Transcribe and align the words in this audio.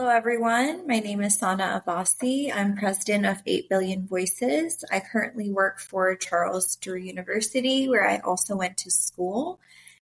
Hello, 0.00 0.12
everyone. 0.12 0.86
My 0.86 0.98
name 0.98 1.20
is 1.20 1.38
Sana 1.38 1.82
Abbasi. 1.84 2.50
I'm 2.50 2.74
president 2.74 3.26
of 3.26 3.42
8 3.44 3.68
Billion 3.68 4.06
Voices. 4.06 4.82
I 4.90 5.00
currently 5.00 5.50
work 5.50 5.78
for 5.78 6.16
Charles 6.16 6.76
Drew 6.76 6.96
University, 6.96 7.86
where 7.86 8.08
I 8.08 8.16
also 8.20 8.56
went 8.56 8.78
to 8.78 8.90
school. 8.90 9.60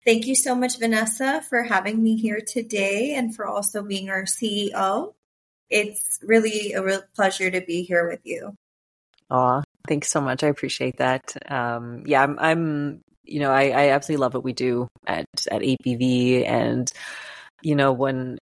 Thank 0.03 0.27
you 0.27 0.35
so 0.35 0.55
much, 0.55 0.79
Vanessa, 0.79 1.43
for 1.43 1.65
having 1.65 2.03
me 2.03 2.17
here 2.17 2.41
today 2.41 3.15
and 3.15 3.37
for 3.37 3.45
also 3.45 3.83
being 3.83 4.09
our 4.09 4.23
CEO. 4.23 5.13
It's 5.68 6.18
really 6.22 6.72
a 6.72 6.82
real 6.82 7.02
pleasure 7.14 7.50
to 7.50 7.61
be 7.61 7.82
here 7.82 8.09
with 8.09 8.20
you. 8.24 8.54
Aw, 9.29 9.61
thanks 9.86 10.09
so 10.09 10.22
much. 10.22 10.43
I 10.43 10.46
appreciate 10.46 10.96
that. 10.96 11.36
Um, 11.52 12.04
yeah, 12.06 12.22
I'm, 12.22 12.38
I'm, 12.38 13.02
you 13.24 13.40
know, 13.40 13.52
I, 13.52 13.64
I 13.64 13.88
absolutely 13.90 14.22
love 14.22 14.32
what 14.32 14.43
we 14.43 14.54
do 14.54 14.88
at, 15.06 15.27
at 15.50 15.61
8BV 15.61 16.48
and, 16.48 16.90
you 17.61 17.74
know, 17.77 17.93
when 17.93 18.38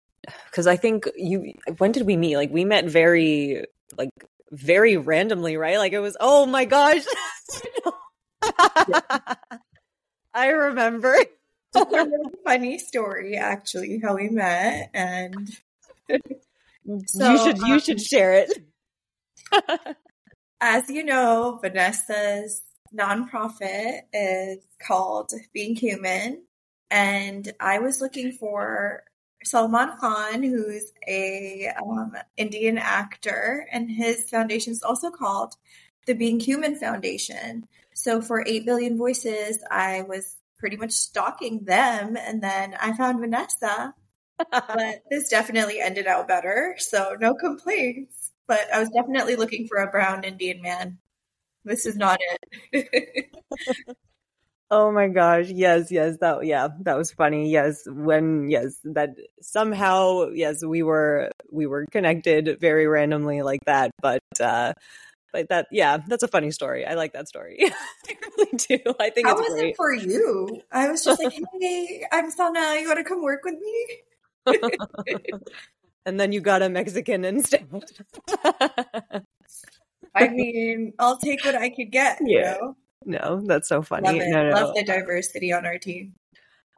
because 0.50 0.68
I 0.68 0.75
think 0.75 1.09
you 1.16 1.54
when 1.77 1.91
did 1.91 2.05
we 2.05 2.18
meet? 2.18 2.38
Like 2.38 2.52
we 2.52 2.66
met 2.66 2.86
very 2.86 3.66
like 3.98 4.09
very 4.52 4.98
randomly, 4.98 5.58
right? 5.58 5.77
Like 5.77 5.94
it 5.94 5.99
was 5.99 6.17
oh 6.20 6.45
my 6.45 6.66
gosh. 6.66 7.04
I 10.34 10.48
remember. 10.48 11.16
A 11.76 11.85
really 11.91 12.31
funny 12.44 12.80
story 12.80 13.35
actually 13.35 13.99
how 13.99 14.16
we 14.16 14.30
met 14.30 14.90
and 14.94 15.49
so, 17.05 17.32
you 17.32 17.38
should 17.38 17.57
you 17.59 17.73
um, 17.76 17.80
should 17.80 18.02
share 18.02 18.34
it. 18.34 18.52
as 20.62 20.90
you 20.90 21.04
know, 21.04 21.59
Vanessa's 21.62 22.63
nonprofit 22.91 23.99
is 24.12 24.59
called 24.82 25.32
Being 25.54 25.76
Human 25.76 26.41
and 26.90 27.54
I 27.59 27.80
was 27.80 28.02
looking 28.02 28.32
for 28.32 29.04
Salman 29.43 29.91
Khan, 29.99 30.43
who's 30.43 30.91
a 31.07 31.71
um, 31.81 32.13
Indian 32.38 32.77
actor, 32.77 33.67
and 33.71 33.89
his 33.89 34.29
foundation 34.29 34.73
is 34.73 34.84
also 34.84 35.09
called 35.09 35.55
the 36.05 36.13
Being 36.13 36.40
Human 36.40 36.76
Foundation. 36.76 37.68
So 37.93 38.21
for 38.21 38.43
8 38.46 38.65
billion 38.65 38.98
voices, 38.98 39.63
I 39.70 40.04
was 40.04 40.37
pretty 40.57 40.77
much 40.77 40.91
stalking 40.91 41.63
them, 41.63 42.18
and 42.18 42.41
then 42.41 42.76
I 42.79 42.96
found 42.96 43.20
Vanessa. 43.20 43.93
but 44.51 45.04
this 45.09 45.27
definitely 45.29 45.81
ended 45.81 46.07
out 46.07 46.27
better, 46.27 46.76
so 46.77 47.15
no 47.20 47.34
complaints. 47.34 48.31
But 48.48 48.74
I 48.74 48.79
was 48.79 48.90
definitely 48.90 49.35
looking 49.35 49.68
for 49.68 49.77
a 49.77 49.91
brown 49.91 50.24
Indian 50.24 50.62
man. 50.62 50.98
This 51.65 51.85
is 51.85 51.96
not 51.96 52.20
it. 52.71 53.35
Oh 54.71 54.91
my 54.91 55.07
gosh. 55.07 55.48
Yes, 55.48 55.91
yes. 55.91 56.17
That 56.21 56.45
yeah, 56.45 56.67
that 56.81 56.95
was 56.95 57.12
funny. 57.12 57.49
Yes, 57.49 57.84
when 57.87 58.49
yes, 58.49 58.79
that 58.84 59.09
somehow 59.41 60.29
yes, 60.29 60.63
we 60.63 60.84
were 60.84 61.31
we 61.51 61.65
were 61.65 61.85
connected 61.91 62.59
very 62.59 62.85
randomly 62.85 63.41
like 63.41 63.62
that, 63.65 63.90
but 64.01 64.22
uh 64.40 64.73
but 65.34 65.50
that 65.50 65.67
yeah, 65.72 65.97
that's 66.07 66.23
a 66.23 66.28
funny 66.28 66.51
story. 66.51 66.85
I 66.85 66.94
like 66.94 67.13
that 67.13 67.28
story. 67.28 67.57
I 68.09 68.16
really 68.38 68.51
do. 68.57 68.78
I 69.00 69.09
think 69.09 69.28
How 69.28 69.34
it's 69.34 69.41
was 69.41 69.59
great. 69.59 69.69
it 69.69 69.78
for 69.78 69.94
you? 69.94 70.62
I 70.72 70.90
was 70.90 71.03
just 71.03 71.19
like, 71.19 71.34
"Hey, 71.62 72.06
I'm 72.12 72.29
Sana. 72.29 72.78
You 72.79 72.88
want 72.88 73.00
to 73.00 73.03
come 73.03 73.23
work 73.23 73.44
with 73.44 73.56
me?" 73.59 73.88
and 76.06 76.19
then 76.19 76.31
you 76.31 76.41
got 76.41 76.62
a 76.62 76.69
Mexican 76.69 77.25
instead. 77.25 77.67
I 80.16 80.28
mean, 80.29 80.94
I'll 81.00 81.17
take 81.17 81.44
what 81.44 81.56
I 81.56 81.69
could 81.69 81.91
get. 81.91 82.19
Yeah. 82.22 82.56
You 82.56 82.62
know? 82.62 82.75
No, 83.06 83.42
that's 83.46 83.69
so 83.69 83.81
funny. 83.81 84.08
Love, 84.08 84.28
no, 84.28 84.50
no, 84.50 84.56
Love 84.56 84.75
the 84.75 84.84
diversity 84.84 85.53
on 85.53 85.66
our 85.66 85.78
team. 85.78 86.14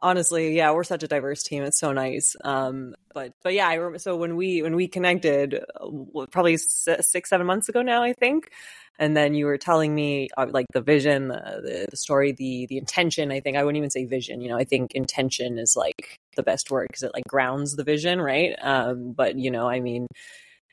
Honestly, 0.00 0.56
yeah, 0.56 0.72
we're 0.72 0.82
such 0.82 1.02
a 1.04 1.08
diverse 1.08 1.42
team. 1.42 1.62
It's 1.62 1.78
so 1.78 1.92
nice. 1.92 2.34
Um, 2.42 2.94
but 3.14 3.34
but 3.42 3.54
yeah, 3.54 3.68
I 3.68 3.74
remember. 3.74 3.98
So 3.98 4.16
when 4.16 4.36
we 4.36 4.62
when 4.62 4.74
we 4.74 4.88
connected, 4.88 5.54
uh, 5.54 6.26
probably 6.30 6.56
six 6.56 7.28
seven 7.28 7.46
months 7.46 7.68
ago 7.68 7.82
now, 7.82 8.02
I 8.02 8.12
think. 8.12 8.50
And 8.98 9.16
then 9.16 9.34
you 9.34 9.46
were 9.46 9.58
telling 9.58 9.94
me 9.94 10.28
uh, 10.36 10.46
like 10.50 10.66
the 10.72 10.80
vision, 10.80 11.28
the, 11.28 11.86
the 11.90 11.96
story, 11.96 12.32
the 12.32 12.66
the 12.66 12.78
intention. 12.78 13.30
I 13.30 13.40
think 13.40 13.56
I 13.56 13.64
wouldn't 13.64 13.78
even 13.78 13.90
say 13.90 14.04
vision. 14.04 14.40
You 14.40 14.48
know, 14.50 14.58
I 14.58 14.64
think 14.64 14.94
intention 14.94 15.58
is 15.58 15.76
like 15.76 16.18
the 16.36 16.42
best 16.42 16.70
word 16.70 16.88
because 16.88 17.02
it 17.04 17.12
like 17.14 17.24
grounds 17.28 17.76
the 17.76 17.84
vision, 17.84 18.20
right? 18.20 18.56
Um, 18.60 19.12
but 19.12 19.36
you 19.36 19.50
know, 19.50 19.68
I 19.68 19.80
mean, 19.80 20.08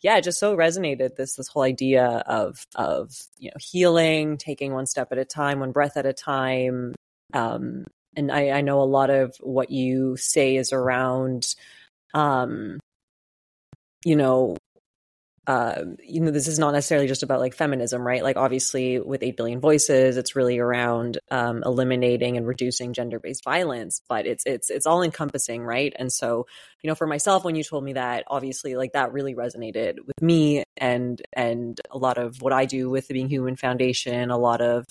yeah, 0.01 0.17
it 0.17 0.23
just 0.23 0.39
so 0.39 0.55
resonated 0.55 1.15
this 1.15 1.35
this 1.35 1.47
whole 1.47 1.63
idea 1.63 2.23
of 2.25 2.65
of 2.75 3.15
you 3.37 3.49
know 3.49 3.57
healing, 3.59 4.37
taking 4.37 4.73
one 4.73 4.85
step 4.85 5.11
at 5.11 5.17
a 5.17 5.25
time, 5.25 5.59
one 5.59 5.71
breath 5.71 5.97
at 5.97 6.05
a 6.05 6.13
time. 6.13 6.95
Um, 7.33 7.85
and 8.15 8.31
I, 8.31 8.49
I 8.51 8.61
know 8.61 8.81
a 8.81 8.83
lot 8.83 9.09
of 9.09 9.35
what 9.39 9.69
you 9.69 10.17
say 10.17 10.55
is 10.55 10.73
around, 10.73 11.55
um, 12.13 12.79
you 14.03 14.15
know, 14.15 14.57
uh, 15.49 15.83
you 16.03 16.21
know, 16.21 16.29
this 16.29 16.47
is 16.47 16.59
not 16.59 16.73
necessarily 16.75 17.07
just 17.07 17.23
about 17.23 17.39
like 17.39 17.55
feminism, 17.55 18.05
right? 18.05 18.21
Like, 18.21 18.37
obviously, 18.37 18.99
with 18.99 19.23
8 19.23 19.35
billion 19.35 19.59
voices, 19.59 20.15
it's 20.15 20.35
really 20.35 20.59
around 20.59 21.17
um, 21.31 21.63
eliminating 21.65 22.37
and 22.37 22.45
reducing 22.45 22.93
gender 22.93 23.19
based 23.19 23.43
violence, 23.43 23.99
but 24.07 24.27
it's, 24.27 24.43
it's, 24.45 24.69
it's 24.69 24.85
all 24.85 25.01
encompassing, 25.01 25.63
right? 25.63 25.91
And 25.97 26.13
so, 26.13 26.45
you 26.83 26.87
know, 26.87 26.93
for 26.93 27.07
myself, 27.07 27.43
when 27.43 27.55
you 27.55 27.63
told 27.63 27.83
me 27.83 27.93
that, 27.93 28.25
obviously, 28.27 28.75
like 28.75 28.93
that 28.93 29.11
really 29.11 29.33
resonated 29.33 29.95
with 30.05 30.21
me 30.21 30.65
and, 30.77 31.19
and 31.33 31.81
a 31.89 31.97
lot 31.97 32.19
of 32.19 32.43
what 32.43 32.53
I 32.53 32.65
do 32.65 32.87
with 32.87 33.07
the 33.07 33.15
Being 33.15 33.29
Human 33.29 33.55
Foundation, 33.55 34.29
a 34.29 34.37
lot 34.37 34.61
of, 34.61 34.85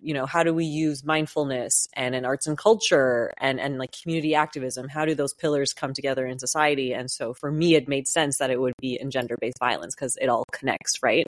you 0.00 0.14
know 0.14 0.26
how 0.26 0.42
do 0.42 0.52
we 0.54 0.64
use 0.64 1.04
mindfulness 1.04 1.88
and 1.94 2.14
in 2.14 2.24
arts 2.24 2.46
and 2.46 2.58
culture 2.58 3.32
and 3.38 3.60
and 3.60 3.78
like 3.78 3.94
community 4.02 4.34
activism? 4.34 4.88
How 4.88 5.04
do 5.04 5.14
those 5.14 5.34
pillars 5.34 5.72
come 5.72 5.94
together 5.94 6.26
in 6.26 6.38
society? 6.38 6.92
And 6.92 7.10
so 7.10 7.34
for 7.34 7.50
me 7.50 7.74
it 7.74 7.88
made 7.88 8.08
sense 8.08 8.38
that 8.38 8.50
it 8.50 8.60
would 8.60 8.74
be 8.80 8.98
in 9.00 9.10
gender-based 9.10 9.58
violence 9.58 9.94
because 9.94 10.16
it 10.20 10.28
all 10.28 10.44
connects 10.52 11.02
right? 11.02 11.26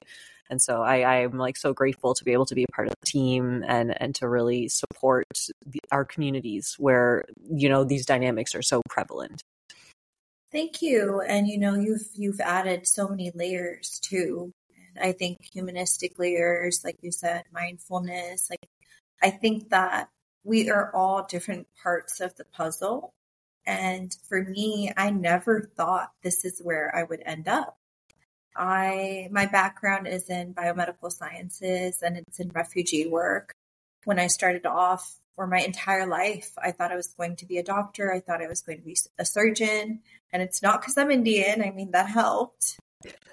And 0.51 0.63
so 0.63 0.83
I, 0.83 1.23
I'm 1.23 1.37
like 1.37 1.57
so 1.57 1.75
grateful 1.75 2.15
to 2.15 2.25
be 2.25 2.33
able 2.33 2.47
to 2.47 2.55
be 2.55 2.65
a 2.65 2.73
part 2.73 2.89
of 2.89 2.95
the 3.01 3.07
team 3.07 3.65
and 3.67 3.95
and 4.01 4.15
to 4.17 4.29
really 4.29 4.69
support 4.69 5.27
the, 5.67 5.81
our 5.93 6.05
communities 6.05 6.75
where 6.79 7.25
you 7.51 7.69
know 7.69 7.85
these 7.85 8.07
dynamics 8.07 8.55
are 8.55 8.63
so 8.63 8.83
prevalent. 8.89 9.43
Thank 10.51 10.81
you, 10.81 11.21
and 11.21 11.47
you 11.47 11.59
know 11.59 11.75
you've 11.75 12.09
you've 12.15 12.41
added 12.41 12.87
so 12.87 13.09
many 13.09 13.31
layers 13.35 14.01
too 14.03 14.53
I 15.01 15.13
think 15.13 15.39
humanistic 15.53 16.19
layers, 16.19 16.83
like 16.85 16.97
you 17.03 17.13
said, 17.13 17.45
mindfulness. 17.53 18.49
Like, 18.51 18.69
I 19.23 19.31
think 19.31 19.71
that 19.71 20.09
we 20.45 20.71
are 20.71 20.95
all 20.95 21.27
different 21.29 21.67
parts 21.83 22.21
of 22.21 22.35
the 22.37 22.45
puzzle. 22.45 23.13
And 23.67 24.17
for 24.29 24.43
me, 24.43 24.93
I 24.97 25.11
never 25.11 25.71
thought 25.77 26.13
this 26.23 26.45
is 26.45 26.61
where 26.63 26.95
I 26.95 27.03
would 27.03 27.23
end 27.25 27.49
up. 27.49 27.77
I, 28.57 29.29
my 29.31 29.47
background 29.47 30.09
is 30.09 30.31
in 30.31 30.55
biomedical 30.55 31.13
sciences 31.13 32.03
and 32.03 32.17
it's 32.17 32.41
in 32.41 32.49
refugee 32.49 33.07
work. 33.07 33.53
When 34.05 34.19
I 34.19 34.29
started 34.29 34.67
off, 34.67 35.19
for 35.39 35.47
my 35.47 35.61
entire 35.61 36.05
life, 36.05 36.51
I 36.61 36.73
thought 36.73 36.91
I 36.91 36.97
was 36.97 37.15
going 37.17 37.37
to 37.37 37.47
be 37.47 37.59
a 37.59 37.63
doctor. 37.63 38.13
I 38.13 38.19
thought 38.19 38.43
I 38.43 38.49
was 38.49 38.61
going 38.61 38.79
to 38.79 38.85
be 38.85 38.97
a 39.21 39.25
surgeon. 39.25 40.01
And 40.33 40.43
it's 40.43 40.65
not 40.65 40.81
because 40.81 40.99
I'm 40.99 41.13
Indian. 41.13 41.63
I 41.63 41.71
mean, 41.71 41.93
that 41.93 42.09
helped. 42.09 42.77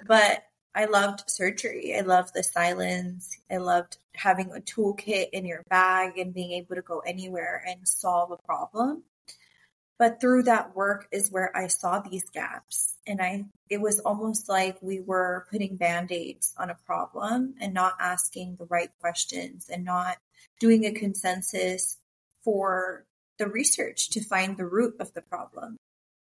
But 0.06 0.44
I 0.76 0.84
loved 0.84 1.30
surgery. 1.30 1.96
I 1.96 2.02
loved 2.02 2.34
the 2.34 2.42
silence. 2.42 3.38
I 3.50 3.56
loved 3.56 3.96
having 4.14 4.52
a 4.52 4.60
toolkit 4.60 5.30
in 5.32 5.46
your 5.46 5.62
bag 5.70 6.18
and 6.18 6.34
being 6.34 6.52
able 6.52 6.76
to 6.76 6.82
go 6.82 6.98
anywhere 7.00 7.64
and 7.66 7.88
solve 7.88 8.30
a 8.30 8.36
problem. 8.36 9.04
But 9.98 10.20
through 10.20 10.42
that 10.42 10.76
work 10.76 11.08
is 11.10 11.30
where 11.30 11.56
I 11.56 11.68
saw 11.68 12.00
these 12.00 12.28
gaps. 12.28 12.96
And 13.06 13.22
I 13.22 13.46
it 13.70 13.80
was 13.80 14.00
almost 14.00 14.50
like 14.50 14.76
we 14.82 15.00
were 15.00 15.46
putting 15.50 15.76
band-aids 15.76 16.52
on 16.58 16.68
a 16.68 16.78
problem 16.86 17.54
and 17.58 17.72
not 17.72 17.94
asking 17.98 18.56
the 18.56 18.66
right 18.66 18.90
questions 19.00 19.70
and 19.72 19.82
not 19.82 20.18
doing 20.60 20.84
a 20.84 20.92
consensus 20.92 21.96
for 22.44 23.06
the 23.38 23.48
research 23.48 24.10
to 24.10 24.22
find 24.22 24.56
the 24.56 24.66
root 24.66 24.96
of 25.00 25.12
the 25.14 25.22
problem. 25.22 25.76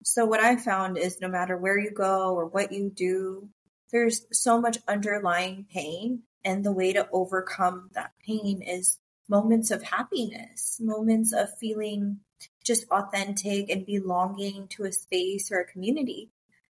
So 0.03 0.23
what 0.25 0.39
I 0.39 0.55
found 0.55 0.99
is 0.99 1.19
no 1.19 1.27
matter 1.27 1.57
where 1.57 1.79
you 1.79 1.89
go 1.89 2.35
or 2.35 2.45
what 2.45 2.71
you 2.71 2.91
do, 2.91 3.49
there's 3.91 4.25
so 4.31 4.59
much 4.59 4.77
underlying 4.87 5.65
pain. 5.71 6.23
And 6.43 6.63
the 6.63 6.71
way 6.71 6.93
to 6.93 7.09
overcome 7.11 7.89
that 7.93 8.11
pain 8.23 8.61
is 8.61 8.99
moments 9.27 9.71
of 9.71 9.81
happiness, 9.81 10.79
moments 10.79 11.33
of 11.33 11.49
feeling 11.57 12.19
just 12.63 12.85
authentic 12.91 13.69
and 13.69 13.85
belonging 13.85 14.67
to 14.69 14.83
a 14.83 14.91
space 14.91 15.51
or 15.51 15.59
a 15.59 15.65
community. 15.65 16.31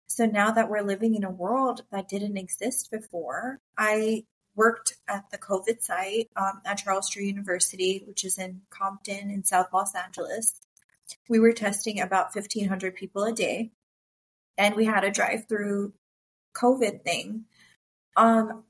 So 0.08 0.26
now 0.26 0.52
that 0.52 0.70
we're 0.70 0.82
living 0.82 1.14
in 1.14 1.24
a 1.24 1.30
world 1.30 1.84
that 1.92 2.10
didn't 2.10 2.38
exist 2.38 2.90
before, 2.90 3.60
I 3.78 4.24
worked 4.56 4.96
at 5.08 5.30
the 5.32 5.38
COVID 5.38 5.82
site 5.82 6.30
um, 6.36 6.62
at 6.66 6.80
Charles 6.80 7.10
Drew 7.10 7.24
University, 7.24 8.04
which 8.08 8.26
is 8.26 8.38
in 8.38 8.62
Compton 8.70 9.30
in 9.30 9.44
South 9.44 9.68
Los 9.72 9.94
Angeles. 9.96 10.56
We 11.28 11.40
were 11.40 11.54
testing 11.54 12.02
about 12.02 12.36
1,500 12.36 12.96
people 12.96 13.24
a 13.24 13.32
day, 13.32 13.72
and 14.58 14.76
we 14.76 14.86
had 14.86 15.04
a 15.04 15.12
drive 15.12 15.48
through 15.48 15.94
COVID 16.60 17.04
thing. 17.04 17.46
Um, 18.16 18.64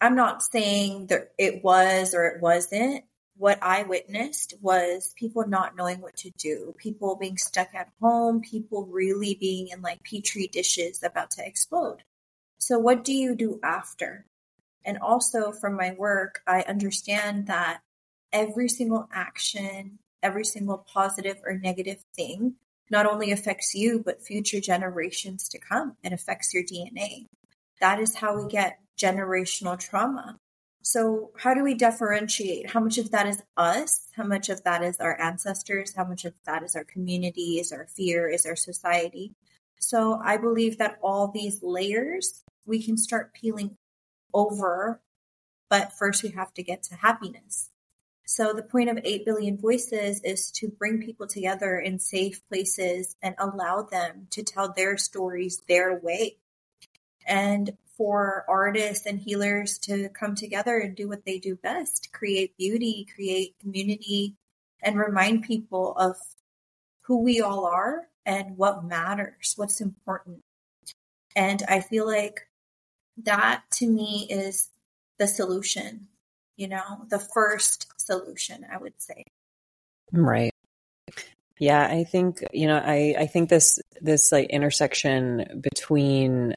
I'm 0.00 0.16
not 0.16 0.42
saying 0.42 1.06
that 1.06 1.32
it 1.38 1.62
was 1.62 2.14
or 2.14 2.24
it 2.26 2.42
wasn't, 2.42 3.04
what 3.36 3.58
I 3.62 3.82
witnessed 3.84 4.54
was 4.60 5.14
people 5.16 5.46
not 5.46 5.76
knowing 5.76 6.00
what 6.00 6.16
to 6.18 6.30
do, 6.38 6.74
people 6.76 7.16
being 7.16 7.38
stuck 7.38 7.74
at 7.74 7.88
home, 8.00 8.40
people 8.40 8.86
really 8.86 9.34
being 9.34 9.68
in 9.68 9.80
like 9.80 10.02
petri 10.02 10.46
dishes 10.46 11.02
about 11.02 11.30
to 11.32 11.46
explode. 11.46 12.04
So, 12.58 12.78
what 12.78 13.04
do 13.04 13.12
you 13.12 13.34
do 13.34 13.58
after? 13.62 14.26
And 14.84 14.98
also 14.98 15.52
from 15.52 15.76
my 15.76 15.92
work, 15.98 16.42
I 16.46 16.62
understand 16.62 17.46
that 17.46 17.80
every 18.32 18.68
single 18.68 19.08
action, 19.12 19.98
every 20.22 20.44
single 20.44 20.78
positive 20.78 21.38
or 21.44 21.58
negative 21.58 22.04
thing 22.14 22.56
not 22.92 23.06
only 23.06 23.32
affects 23.32 23.74
you, 23.74 24.02
but 24.04 24.22
future 24.22 24.60
generations 24.60 25.48
to 25.48 25.58
come 25.58 25.96
It 26.04 26.12
affects 26.12 26.52
your 26.52 26.62
DNA. 26.62 27.26
That 27.80 27.98
is 27.98 28.14
how 28.14 28.40
we 28.40 28.48
get 28.48 28.78
generational 29.00 29.78
trauma. 29.78 30.38
So, 30.82 31.30
how 31.38 31.54
do 31.54 31.62
we 31.62 31.74
differentiate? 31.74 32.70
How 32.70 32.80
much 32.80 32.98
of 32.98 33.10
that 33.12 33.26
is 33.26 33.42
us? 33.56 34.08
How 34.14 34.24
much 34.24 34.48
of 34.48 34.62
that 34.64 34.82
is 34.82 35.00
our 35.00 35.18
ancestors? 35.20 35.94
How 35.96 36.04
much 36.04 36.24
of 36.24 36.34
that 36.44 36.62
is 36.62 36.76
our 36.76 36.84
community, 36.84 37.58
is 37.60 37.72
our 37.72 37.86
fear, 37.86 38.28
is 38.28 38.44
our 38.46 38.56
society? 38.56 39.32
So, 39.80 40.20
I 40.22 40.36
believe 40.36 40.78
that 40.78 40.98
all 41.02 41.28
these 41.28 41.62
layers 41.62 42.42
we 42.66 42.82
can 42.82 42.96
start 42.96 43.32
peeling 43.32 43.76
over, 44.34 45.00
but 45.70 45.92
first 45.92 46.22
we 46.22 46.30
have 46.30 46.52
to 46.54 46.62
get 46.62 46.82
to 46.84 46.96
happiness. 46.96 47.71
So, 48.24 48.52
the 48.52 48.62
point 48.62 48.88
of 48.88 48.98
8 49.02 49.24
billion 49.24 49.58
voices 49.58 50.20
is 50.22 50.50
to 50.52 50.68
bring 50.68 51.02
people 51.02 51.26
together 51.26 51.78
in 51.78 51.98
safe 51.98 52.40
places 52.48 53.16
and 53.22 53.34
allow 53.38 53.82
them 53.82 54.28
to 54.30 54.42
tell 54.42 54.72
their 54.72 54.96
stories 54.96 55.60
their 55.68 55.98
way. 55.98 56.36
And 57.26 57.76
for 57.96 58.44
artists 58.48 59.06
and 59.06 59.20
healers 59.20 59.78
to 59.78 60.08
come 60.08 60.34
together 60.34 60.78
and 60.78 60.96
do 60.96 61.08
what 61.08 61.24
they 61.24 61.38
do 61.38 61.56
best 61.56 62.12
create 62.12 62.56
beauty, 62.56 63.06
create 63.14 63.54
community, 63.60 64.34
and 64.82 64.98
remind 64.98 65.44
people 65.44 65.94
of 65.96 66.16
who 67.02 67.18
we 67.22 67.40
all 67.40 67.66
are 67.66 68.08
and 68.24 68.56
what 68.56 68.84
matters, 68.84 69.54
what's 69.56 69.80
important. 69.80 70.40
And 71.34 71.62
I 71.68 71.80
feel 71.80 72.06
like 72.06 72.48
that 73.18 73.62
to 73.72 73.86
me 73.86 74.26
is 74.30 74.70
the 75.18 75.28
solution, 75.28 76.08
you 76.56 76.68
know, 76.68 77.04
the 77.08 77.18
first 77.18 77.92
solution, 77.96 78.66
I 78.70 78.78
would 78.78 79.00
say. 79.00 79.24
Right. 80.12 80.52
Yeah, 81.58 81.86
I 81.86 82.04
think, 82.04 82.44
you 82.52 82.66
know, 82.66 82.76
I, 82.76 83.14
I 83.18 83.26
think 83.26 83.48
this, 83.48 83.78
this 84.00 84.32
like 84.32 84.50
intersection 84.50 85.60
between 85.62 86.54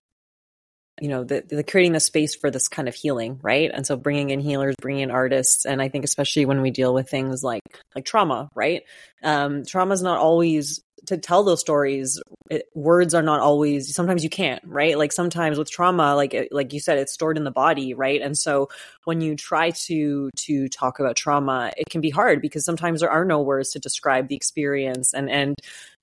you 1.01 1.09
know 1.09 1.23
the, 1.23 1.43
the 1.47 1.63
creating 1.63 1.91
the 1.91 1.99
space 1.99 2.35
for 2.35 2.49
this 2.49 2.67
kind 2.67 2.87
of 2.87 2.95
healing 2.95 3.39
right 3.41 3.69
and 3.73 3.85
so 3.85 3.97
bringing 3.97 4.29
in 4.29 4.39
healers 4.39 4.75
bringing 4.81 5.03
in 5.03 5.11
artists 5.11 5.65
and 5.65 5.81
i 5.81 5.89
think 5.89 6.05
especially 6.05 6.45
when 6.45 6.61
we 6.61 6.71
deal 6.71 6.93
with 6.93 7.09
things 7.09 7.43
like 7.43 7.61
like 7.95 8.05
trauma 8.05 8.49
right 8.55 8.83
um 9.23 9.65
trauma 9.65 9.93
is 9.93 10.01
not 10.01 10.19
always 10.19 10.81
to 11.07 11.17
tell 11.17 11.43
those 11.43 11.59
stories 11.59 12.21
it, 12.49 12.67
words 12.75 13.13
are 13.13 13.23
not 13.23 13.39
always 13.39 13.93
sometimes 13.93 14.23
you 14.23 14.29
can't 14.29 14.61
right? 14.65 14.97
Like 14.97 15.11
sometimes 15.11 15.57
with 15.57 15.71
trauma 15.71 16.15
like 16.15 16.49
like 16.51 16.73
you 16.73 16.79
said 16.79 16.97
it's 16.97 17.13
stored 17.13 17.37
in 17.37 17.43
the 17.43 17.51
body 17.51 17.93
right? 17.93 18.21
And 18.21 18.37
so 18.37 18.69
when 19.05 19.21
you 19.21 19.35
try 19.35 19.71
to 19.71 20.29
to 20.35 20.69
talk 20.69 20.99
about 20.99 21.15
trauma 21.15 21.71
it 21.77 21.89
can 21.89 22.01
be 22.01 22.09
hard 22.09 22.41
because 22.41 22.65
sometimes 22.65 22.99
there 22.99 23.09
are 23.09 23.25
no 23.25 23.41
words 23.41 23.71
to 23.71 23.79
describe 23.79 24.27
the 24.27 24.35
experience 24.35 25.13
and 25.13 25.29
and 25.29 25.55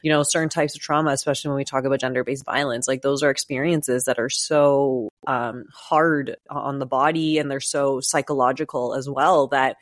you 0.02 0.10
know 0.10 0.22
certain 0.22 0.48
types 0.48 0.74
of 0.74 0.80
trauma 0.80 1.10
especially 1.10 1.48
when 1.48 1.56
we 1.56 1.64
talk 1.64 1.84
about 1.84 2.00
gender-based 2.00 2.44
violence 2.44 2.88
like 2.88 3.02
those 3.02 3.22
are 3.22 3.30
experiences 3.30 4.04
that 4.04 4.18
are 4.18 4.28
so 4.28 5.08
um, 5.26 5.64
hard 5.72 6.36
on 6.50 6.78
the 6.80 6.86
body 6.86 7.38
and 7.38 7.50
they're 7.50 7.60
so 7.60 8.00
psychological 8.00 8.94
as 8.94 9.08
well 9.08 9.46
that 9.46 9.76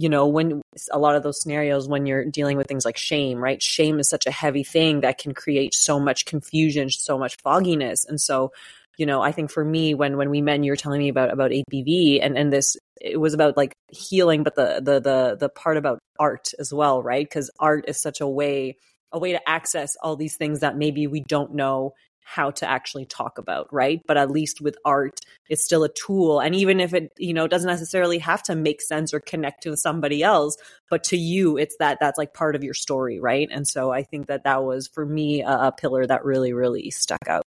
you 0.00 0.08
know, 0.08 0.26
when 0.26 0.62
a 0.90 0.98
lot 0.98 1.14
of 1.14 1.22
those 1.22 1.42
scenarios, 1.42 1.86
when 1.86 2.06
you're 2.06 2.24
dealing 2.24 2.56
with 2.56 2.66
things 2.66 2.86
like 2.86 2.96
shame, 2.96 3.36
right? 3.36 3.62
Shame 3.62 4.00
is 4.00 4.08
such 4.08 4.24
a 4.24 4.30
heavy 4.30 4.64
thing 4.64 5.02
that 5.02 5.18
can 5.18 5.34
create 5.34 5.74
so 5.74 6.00
much 6.00 6.24
confusion, 6.24 6.88
so 6.88 7.18
much 7.18 7.36
fogginess. 7.42 8.06
And 8.06 8.18
so, 8.18 8.50
you 8.96 9.04
know, 9.04 9.20
I 9.20 9.32
think 9.32 9.50
for 9.50 9.62
me, 9.62 9.92
when, 9.92 10.16
when 10.16 10.30
we 10.30 10.40
met 10.40 10.54
and 10.54 10.64
you 10.64 10.72
were 10.72 10.76
telling 10.76 11.00
me 11.00 11.10
about, 11.10 11.30
about 11.30 11.50
8BV 11.50 12.20
and, 12.22 12.38
and 12.38 12.50
this, 12.50 12.78
it 12.98 13.20
was 13.20 13.34
about 13.34 13.58
like 13.58 13.74
healing, 13.90 14.42
but 14.42 14.54
the, 14.54 14.80
the, 14.82 15.00
the, 15.00 15.36
the 15.38 15.48
part 15.50 15.76
about 15.76 15.98
art 16.18 16.48
as 16.58 16.72
well, 16.72 17.02
right? 17.02 17.30
Cause 17.30 17.50
art 17.60 17.84
is 17.86 18.00
such 18.00 18.22
a 18.22 18.26
way, 18.26 18.78
a 19.12 19.18
way 19.18 19.32
to 19.32 19.46
access 19.46 19.96
all 20.02 20.16
these 20.16 20.38
things 20.38 20.60
that 20.60 20.78
maybe 20.78 21.08
we 21.08 21.20
don't 21.20 21.54
know 21.54 21.92
how 22.30 22.48
to 22.48 22.64
actually 22.64 23.04
talk 23.04 23.38
about, 23.38 23.66
right? 23.72 24.00
But 24.06 24.16
at 24.16 24.30
least 24.30 24.60
with 24.60 24.78
art, 24.84 25.18
it's 25.48 25.64
still 25.64 25.82
a 25.82 25.88
tool. 25.88 26.38
And 26.38 26.54
even 26.54 26.78
if 26.78 26.94
it, 26.94 27.12
you 27.18 27.34
know, 27.34 27.48
doesn't 27.48 27.68
necessarily 27.68 28.18
have 28.18 28.40
to 28.44 28.54
make 28.54 28.80
sense 28.80 29.12
or 29.12 29.18
connect 29.18 29.64
to 29.64 29.76
somebody 29.76 30.22
else, 30.22 30.56
but 30.88 31.02
to 31.04 31.16
you, 31.16 31.56
it's 31.56 31.74
that 31.80 31.98
that's 31.98 32.18
like 32.18 32.32
part 32.32 32.54
of 32.54 32.62
your 32.62 32.72
story, 32.72 33.18
right? 33.18 33.48
And 33.50 33.66
so 33.66 33.90
I 33.90 34.04
think 34.04 34.28
that 34.28 34.44
that 34.44 34.62
was 34.62 34.86
for 34.86 35.04
me 35.04 35.42
a, 35.42 35.50
a 35.50 35.72
pillar 35.72 36.06
that 36.06 36.24
really, 36.24 36.52
really 36.52 36.92
stuck 36.92 37.26
out. 37.26 37.42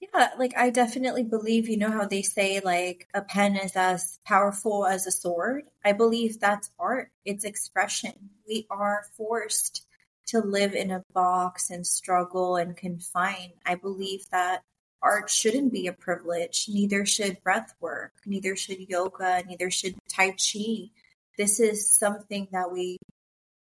Yeah, 0.00 0.30
like 0.38 0.56
I 0.56 0.70
definitely 0.70 1.24
believe, 1.24 1.68
you 1.68 1.76
know, 1.76 1.90
how 1.90 2.06
they 2.06 2.22
say 2.22 2.60
like 2.60 3.08
a 3.12 3.20
pen 3.20 3.56
is 3.56 3.76
as 3.76 4.18
powerful 4.24 4.86
as 4.86 5.06
a 5.06 5.10
sword. 5.10 5.64
I 5.84 5.92
believe 5.92 6.40
that's 6.40 6.70
art, 6.78 7.10
it's 7.26 7.44
expression. 7.44 8.30
We 8.48 8.66
are 8.70 9.04
forced 9.18 9.86
to 10.26 10.40
live 10.40 10.74
in 10.74 10.90
a 10.90 11.04
box 11.12 11.70
and 11.70 11.86
struggle 11.86 12.56
and 12.56 12.76
confine. 12.76 13.52
I 13.66 13.74
believe 13.74 14.28
that 14.30 14.62
art 15.02 15.30
shouldn't 15.30 15.72
be 15.72 15.86
a 15.86 15.92
privilege. 15.92 16.66
Neither 16.68 17.04
should 17.04 17.42
breath 17.42 17.74
work, 17.80 18.12
neither 18.24 18.56
should 18.56 18.88
yoga, 18.88 19.42
neither 19.46 19.70
should 19.70 19.96
Tai 20.08 20.30
Chi. 20.30 20.90
This 21.36 21.60
is 21.60 21.90
something 21.90 22.48
that 22.52 22.70
we 22.72 22.98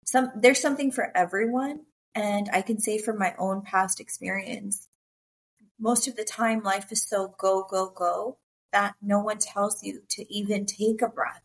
some 0.04 0.30
there's 0.36 0.60
something 0.60 0.92
for 0.92 1.10
everyone. 1.16 1.80
And 2.14 2.48
I 2.52 2.62
can 2.62 2.78
say 2.78 2.98
from 2.98 3.18
my 3.18 3.34
own 3.38 3.62
past 3.62 4.00
experience, 4.00 4.88
most 5.80 6.06
of 6.06 6.14
the 6.14 6.24
time 6.24 6.62
life 6.62 6.92
is 6.92 7.02
so 7.02 7.34
go, 7.38 7.66
go, 7.68 7.90
go 7.90 8.38
that 8.74 8.94
no 9.00 9.20
one 9.20 9.38
tells 9.38 9.82
you 9.82 10.02
to 10.10 10.34
even 10.34 10.66
take 10.66 11.00
a 11.00 11.08
breath. 11.08 11.42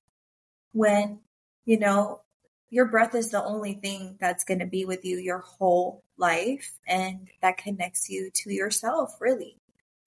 When, 0.74 1.20
you 1.66 1.80
know, 1.80 2.22
your 2.70 2.86
breath 2.86 3.16
is 3.16 3.32
the 3.32 3.44
only 3.44 3.74
thing 3.74 4.16
that's 4.20 4.44
going 4.44 4.60
to 4.60 4.66
be 4.66 4.86
with 4.86 5.04
you 5.06 5.18
your 5.18 5.40
whole 5.40 6.04
life 6.18 6.78
and 6.88 7.30
that 7.42 7.58
connects 7.58 8.10
you 8.10 8.30
to 8.34 8.54
yourself 8.54 9.16
really. 9.20 9.58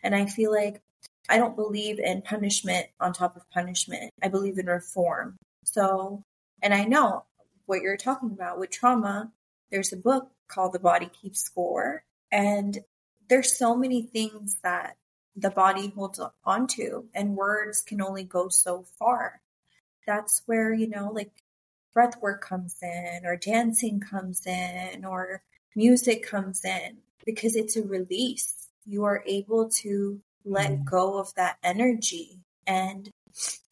And 0.03 0.14
i 0.14 0.26
feel 0.26 0.53
like 0.53 0.81
i 1.29 1.38
don't 1.38 1.56
believe 1.56 1.99
in 1.99 2.23
punishment 2.23 2.87
on 3.00 3.12
top 3.12 3.37
of 3.37 3.50
punishment. 3.50 4.11
I 4.23 4.29
believe 4.29 4.59
in 4.59 4.67
reform. 4.67 5.37
So 5.64 6.23
and 6.62 6.75
i 6.75 6.85
know 6.85 7.25
what 7.67 7.82
you're 7.82 7.97
talking 7.97 8.31
about. 8.31 8.59
With 8.59 8.70
trauma 8.70 9.31
there's 9.70 9.93
a 9.93 9.97
book 9.97 10.31
called 10.49 10.73
the 10.73 10.79
body 10.79 11.11
keeps 11.20 11.41
score 11.41 12.05
and 12.31 12.79
there's 13.29 13.56
so 13.56 13.75
many 13.75 14.03
things 14.03 14.59
that 14.62 14.97
the 15.35 15.50
body 15.50 15.91
holds 15.97 16.21
on 16.45 16.66
to 16.66 17.07
and 17.14 17.37
words 17.37 17.83
can 17.83 18.02
only 18.02 18.25
go 18.25 18.49
so 18.49 18.85
far. 18.99 19.40
That's 20.07 20.42
where 20.47 20.73
you 20.73 20.88
know 20.88 21.11
like 21.11 21.41
breath 21.94 22.20
work 22.20 22.42
comes 22.42 22.76
in 22.82 23.20
or 23.25 23.37
dancing 23.37 24.00
comes 24.00 24.46
in 24.46 25.04
or 25.04 25.42
music 25.75 26.26
comes 26.26 26.64
in 26.64 26.99
because 27.25 27.56
it's 27.56 27.76
a 27.76 27.82
release. 27.82 28.68
You 28.84 29.04
are 29.04 29.22
able 29.26 29.68
to 29.82 30.20
let 30.44 30.70
mm. 30.70 30.84
go 30.84 31.18
of 31.18 31.34
that 31.34 31.58
energy 31.62 32.40
and 32.66 33.08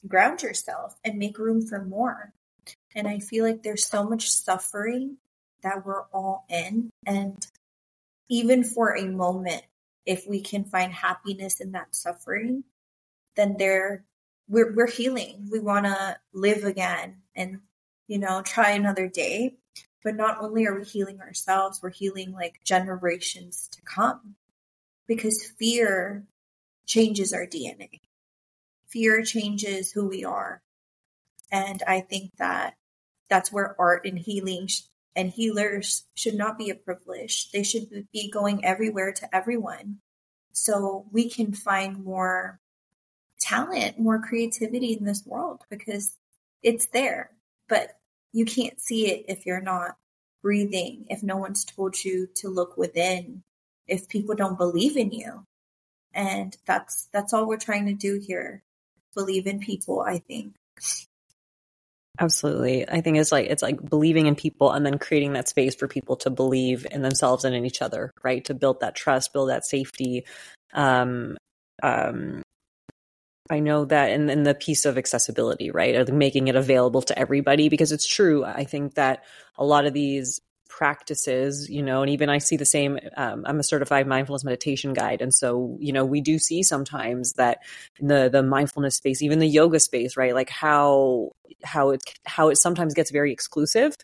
ground 0.06 0.42
yourself 0.42 0.96
and 1.04 1.18
make 1.18 1.38
room 1.38 1.66
for 1.66 1.84
more. 1.84 2.32
And 2.94 3.06
I 3.06 3.18
feel 3.18 3.44
like 3.44 3.62
there's 3.62 3.86
so 3.86 4.04
much 4.04 4.30
suffering 4.30 5.16
that 5.62 5.84
we're 5.84 6.04
all 6.12 6.44
in. 6.48 6.90
And 7.06 7.46
even 8.28 8.64
for 8.64 8.96
a 8.96 9.06
moment, 9.06 9.62
if 10.06 10.26
we 10.26 10.40
can 10.40 10.64
find 10.64 10.92
happiness 10.92 11.60
in 11.60 11.72
that 11.72 11.94
suffering, 11.94 12.64
then 13.36 13.56
there 13.58 14.04
we're, 14.48 14.72
we're 14.72 14.90
healing. 14.90 15.48
We 15.50 15.60
want 15.60 15.86
to 15.86 16.18
live 16.32 16.64
again 16.64 17.22
and 17.36 17.60
you 18.10 18.18
know, 18.18 18.42
try 18.42 18.72
another 18.72 19.06
day. 19.06 19.54
But 20.02 20.16
not 20.16 20.42
only 20.42 20.66
are 20.66 20.76
we 20.76 20.84
healing 20.84 21.20
ourselves, 21.20 21.80
we're 21.80 21.90
healing 21.90 22.32
like 22.32 22.60
generations 22.64 23.68
to 23.70 23.82
come 23.82 24.34
because 25.06 25.44
fear 25.58 26.24
changes 26.86 27.32
our 27.32 27.46
DNA. 27.46 28.00
Fear 28.88 29.22
changes 29.22 29.92
who 29.92 30.08
we 30.08 30.24
are. 30.24 30.60
And 31.52 31.84
I 31.86 32.00
think 32.00 32.32
that 32.38 32.74
that's 33.28 33.52
where 33.52 33.80
art 33.80 34.04
and 34.06 34.18
healing 34.18 34.68
and 35.14 35.30
healers 35.30 36.04
should 36.16 36.34
not 36.34 36.58
be 36.58 36.70
a 36.70 36.74
privilege. 36.74 37.52
They 37.52 37.62
should 37.62 38.08
be 38.12 38.28
going 38.28 38.64
everywhere 38.64 39.12
to 39.12 39.36
everyone. 39.36 39.98
So 40.50 41.06
we 41.12 41.30
can 41.30 41.52
find 41.52 42.02
more 42.04 42.58
talent, 43.40 44.00
more 44.00 44.20
creativity 44.20 44.94
in 44.94 45.04
this 45.04 45.24
world 45.24 45.62
because 45.70 46.16
it's 46.62 46.86
there. 46.86 47.30
But 47.68 47.99
you 48.32 48.44
can't 48.44 48.80
see 48.80 49.08
it 49.08 49.26
if 49.28 49.46
you're 49.46 49.60
not 49.60 49.96
breathing, 50.42 51.06
if 51.08 51.22
no 51.22 51.36
one's 51.36 51.64
told 51.64 52.02
you 52.04 52.28
to 52.36 52.48
look 52.48 52.76
within, 52.76 53.42
if 53.86 54.08
people 54.08 54.34
don't 54.34 54.58
believe 54.58 54.96
in 54.96 55.10
you. 55.10 55.44
And 56.12 56.56
that's 56.66 57.08
that's 57.12 57.32
all 57.32 57.46
we're 57.46 57.56
trying 57.56 57.86
to 57.86 57.94
do 57.94 58.18
here. 58.18 58.62
Believe 59.14 59.46
in 59.46 59.60
people, 59.60 60.00
I 60.00 60.18
think. 60.18 60.54
Absolutely. 62.18 62.88
I 62.88 63.00
think 63.00 63.16
it's 63.16 63.32
like 63.32 63.46
it's 63.46 63.62
like 63.62 63.88
believing 63.88 64.26
in 64.26 64.34
people 64.34 64.70
and 64.72 64.84
then 64.84 64.98
creating 64.98 65.34
that 65.34 65.48
space 65.48 65.74
for 65.74 65.88
people 65.88 66.16
to 66.16 66.30
believe 66.30 66.86
in 66.90 67.02
themselves 67.02 67.44
and 67.44 67.54
in 67.54 67.64
each 67.64 67.80
other, 67.80 68.10
right? 68.22 68.44
To 68.46 68.54
build 68.54 68.80
that 68.80 68.94
trust, 68.94 69.32
build 69.32 69.50
that 69.50 69.64
safety. 69.64 70.24
Um, 70.74 71.36
um, 71.82 72.42
I 73.50 73.58
know 73.58 73.84
that 73.86 74.12
in, 74.12 74.30
in 74.30 74.44
the 74.44 74.54
piece 74.54 74.84
of 74.84 74.96
accessibility, 74.96 75.70
right? 75.70 75.96
Of 75.96 76.12
Making 76.12 76.48
it 76.48 76.56
available 76.56 77.02
to 77.02 77.18
everybody 77.18 77.68
because 77.68 77.92
it's 77.92 78.06
true. 78.06 78.44
I 78.44 78.64
think 78.64 78.94
that 78.94 79.24
a 79.56 79.64
lot 79.64 79.86
of 79.86 79.92
these 79.92 80.40
practices, 80.68 81.68
you 81.68 81.82
know, 81.82 82.00
and 82.00 82.10
even 82.10 82.30
I 82.30 82.38
see 82.38 82.56
the 82.56 82.64
same. 82.64 82.98
Um, 83.16 83.44
I'm 83.46 83.58
a 83.58 83.64
certified 83.64 84.06
mindfulness 84.06 84.44
meditation 84.44 84.92
guide, 84.94 85.20
and 85.20 85.34
so 85.34 85.76
you 85.80 85.92
know, 85.92 86.04
we 86.04 86.20
do 86.20 86.38
see 86.38 86.62
sometimes 86.62 87.34
that 87.34 87.58
the 88.00 88.30
the 88.30 88.42
mindfulness 88.42 88.96
space, 88.96 89.20
even 89.20 89.40
the 89.40 89.46
yoga 89.46 89.80
space, 89.80 90.16
right? 90.16 90.34
Like 90.34 90.48
how 90.48 91.32
how 91.64 91.90
it 91.90 92.02
how 92.24 92.48
it 92.48 92.56
sometimes 92.56 92.94
gets 92.94 93.10
very 93.10 93.32
exclusive, 93.32 93.94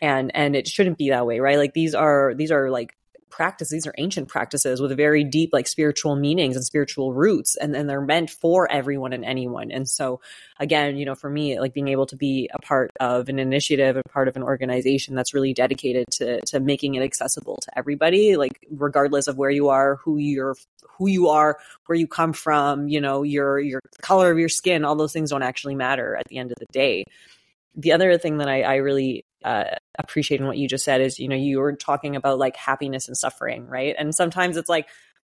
and 0.00 0.34
and 0.34 0.56
it 0.56 0.66
shouldn't 0.66 0.98
be 0.98 1.10
that 1.10 1.26
way, 1.26 1.38
right? 1.38 1.58
Like 1.58 1.74
these 1.74 1.94
are 1.94 2.34
these 2.34 2.50
are 2.50 2.70
like 2.70 2.96
practice 3.36 3.68
these 3.68 3.86
are 3.86 3.94
ancient 3.98 4.28
practices 4.28 4.80
with 4.80 4.96
very 4.96 5.22
deep 5.22 5.50
like 5.52 5.66
spiritual 5.66 6.16
meanings 6.16 6.56
and 6.56 6.64
spiritual 6.64 7.12
roots 7.12 7.54
and, 7.56 7.76
and 7.76 7.88
they're 7.88 8.00
meant 8.00 8.30
for 8.30 8.70
everyone 8.72 9.12
and 9.12 9.26
anyone. 9.26 9.70
And 9.70 9.86
so 9.86 10.20
again 10.58 10.96
you 10.96 11.04
know 11.04 11.14
for 11.14 11.28
me 11.28 11.60
like 11.60 11.74
being 11.74 11.88
able 11.88 12.06
to 12.06 12.16
be 12.16 12.48
a 12.54 12.58
part 12.60 12.90
of 12.98 13.28
an 13.28 13.38
initiative 13.38 13.96
and 13.96 14.04
part 14.06 14.26
of 14.26 14.36
an 14.36 14.42
organization 14.42 15.14
that's 15.14 15.34
really 15.34 15.52
dedicated 15.52 16.06
to 16.12 16.40
to 16.46 16.60
making 16.60 16.94
it 16.94 17.02
accessible 17.02 17.58
to 17.60 17.78
everybody 17.78 18.36
like 18.36 18.66
regardless 18.70 19.26
of 19.28 19.36
where 19.36 19.50
you 19.50 19.68
are 19.68 19.96
who 19.96 20.16
you're 20.16 20.56
who 20.96 21.06
you 21.06 21.28
are 21.28 21.58
where 21.86 21.96
you 21.96 22.06
come 22.06 22.32
from 22.32 22.88
you 22.88 23.00
know 23.02 23.22
your 23.22 23.58
your 23.58 23.80
color 24.00 24.30
of 24.30 24.38
your 24.38 24.48
skin 24.48 24.82
all 24.82 24.96
those 24.96 25.12
things 25.12 25.30
don't 25.30 25.42
actually 25.42 25.74
matter 25.74 26.16
at 26.16 26.26
the 26.28 26.38
end 26.38 26.50
of 26.50 26.58
the 26.58 26.66
day 26.72 27.04
the 27.76 27.92
other 27.92 28.16
thing 28.18 28.38
that 28.38 28.48
I, 28.48 28.62
I 28.62 28.74
really 28.76 29.24
uh, 29.44 29.64
appreciate 29.98 30.40
in 30.40 30.46
what 30.46 30.58
you 30.58 30.66
just 30.66 30.84
said 30.84 31.00
is, 31.00 31.18
you 31.18 31.28
know, 31.28 31.36
you 31.36 31.58
were 31.58 31.74
talking 31.74 32.16
about 32.16 32.38
like 32.38 32.56
happiness 32.56 33.06
and 33.06 33.16
suffering, 33.16 33.66
right? 33.66 33.94
And 33.96 34.14
sometimes 34.14 34.56
it's 34.56 34.68
like, 34.68 34.88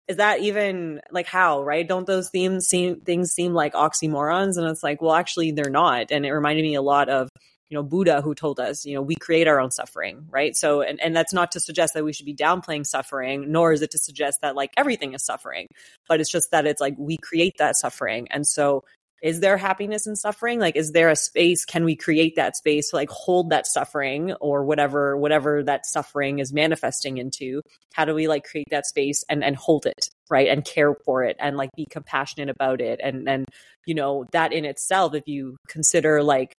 is 0.06 0.18
that 0.18 0.40
even 0.40 1.00
like 1.10 1.26
how, 1.26 1.62
right? 1.62 1.88
Don't 1.88 2.06
those 2.06 2.28
themes 2.28 2.66
seem 2.66 3.00
things 3.00 3.32
seem 3.32 3.54
like 3.54 3.72
oxymorons? 3.72 4.58
And 4.58 4.66
it's 4.68 4.82
like, 4.82 5.00
well, 5.00 5.14
actually, 5.14 5.52
they're 5.52 5.70
not. 5.70 6.10
And 6.10 6.26
it 6.26 6.32
reminded 6.32 6.62
me 6.62 6.74
a 6.74 6.82
lot 6.82 7.08
of 7.08 7.30
you 7.70 7.76
know 7.76 7.82
buddha 7.82 8.20
who 8.20 8.34
told 8.34 8.60
us 8.60 8.84
you 8.84 8.94
know 8.94 9.02
we 9.02 9.16
create 9.16 9.48
our 9.48 9.58
own 9.58 9.70
suffering 9.70 10.26
right 10.30 10.54
so 10.54 10.82
and, 10.82 11.00
and 11.00 11.16
that's 11.16 11.32
not 11.32 11.50
to 11.50 11.58
suggest 11.58 11.94
that 11.94 12.04
we 12.04 12.12
should 12.12 12.26
be 12.26 12.34
downplaying 12.34 12.86
suffering 12.86 13.50
nor 13.50 13.72
is 13.72 13.80
it 13.80 13.90
to 13.90 13.98
suggest 13.98 14.42
that 14.42 14.54
like 14.54 14.70
everything 14.76 15.14
is 15.14 15.24
suffering 15.24 15.66
but 16.06 16.20
it's 16.20 16.30
just 16.30 16.50
that 16.50 16.66
it's 16.66 16.80
like 16.80 16.94
we 16.98 17.16
create 17.16 17.56
that 17.58 17.74
suffering 17.74 18.28
and 18.30 18.46
so 18.46 18.84
is 19.24 19.40
there 19.40 19.56
happiness 19.56 20.06
and 20.06 20.18
suffering? 20.18 20.60
Like 20.60 20.76
is 20.76 20.92
there 20.92 21.08
a 21.08 21.16
space? 21.16 21.64
Can 21.64 21.84
we 21.84 21.96
create 21.96 22.36
that 22.36 22.56
space 22.56 22.90
to 22.90 22.96
like 22.96 23.08
hold 23.08 23.50
that 23.50 23.66
suffering 23.66 24.34
or 24.34 24.64
whatever 24.66 25.16
whatever 25.16 25.62
that 25.64 25.86
suffering 25.86 26.40
is 26.40 26.52
manifesting 26.52 27.16
into? 27.16 27.62
How 27.94 28.04
do 28.04 28.14
we 28.14 28.28
like 28.28 28.44
create 28.44 28.68
that 28.70 28.86
space 28.86 29.24
and 29.30 29.42
and 29.42 29.56
hold 29.56 29.86
it 29.86 30.10
right? 30.30 30.48
And 30.48 30.64
care 30.64 30.94
for 31.04 31.24
it 31.24 31.36
and 31.38 31.56
like 31.56 31.70
be 31.74 31.86
compassionate 31.90 32.50
about 32.50 32.82
it. 32.82 33.00
And 33.02 33.26
and 33.26 33.46
you 33.86 33.94
know 33.94 34.26
that 34.32 34.52
in 34.52 34.66
itself 34.66 35.14
if 35.14 35.24
you 35.26 35.56
consider 35.68 36.22
like 36.22 36.52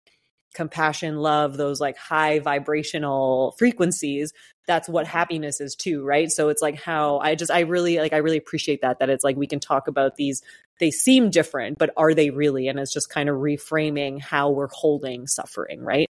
compassion, 0.55 1.17
love, 1.17 1.57
those 1.57 1.79
like 1.79 1.97
high 1.97 2.39
vibrational 2.39 3.53
frequencies, 3.59 4.31
that's 4.67 4.89
what 4.89 5.05
happiness 5.05 5.61
is 5.61 5.75
too, 5.75 6.03
right? 6.03 6.31
So 6.31 6.49
it's 6.49 6.61
like 6.61 6.81
how 6.81 7.19
I 7.19 7.35
just 7.35 7.51
I 7.51 7.61
really 7.61 7.97
like 7.99 8.13
I 8.13 8.17
really 8.17 8.37
appreciate 8.37 8.81
that 8.81 8.99
that 8.99 9.09
it's 9.11 9.23
like 9.23 9.35
we 9.35 9.47
can 9.47 9.59
talk 9.59 9.87
about 9.87 10.15
these 10.15 10.41
they 10.79 10.91
seem 10.91 11.29
different, 11.29 11.77
but 11.77 11.91
are 11.97 12.13
they 12.13 12.29
really? 12.29 12.67
And 12.67 12.79
it's 12.79 12.93
just 12.93 13.09
kind 13.09 13.29
of 13.29 13.37
reframing 13.37 14.21
how 14.21 14.49
we're 14.49 14.67
holding 14.67 15.27
suffering, 15.27 15.81
right? 15.81 16.09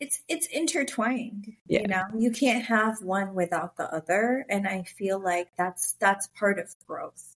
It's 0.00 0.20
it's 0.28 0.46
intertwined. 0.46 1.52
Yeah. 1.66 1.80
You 1.82 1.86
know, 1.88 2.04
you 2.18 2.30
can't 2.30 2.64
have 2.64 3.02
one 3.02 3.34
without 3.34 3.76
the 3.76 3.92
other. 3.94 4.44
And 4.48 4.66
I 4.66 4.82
feel 4.82 5.18
like 5.20 5.48
that's 5.56 5.94
that's 6.00 6.28
part 6.38 6.58
of 6.58 6.74
growth. 6.86 7.36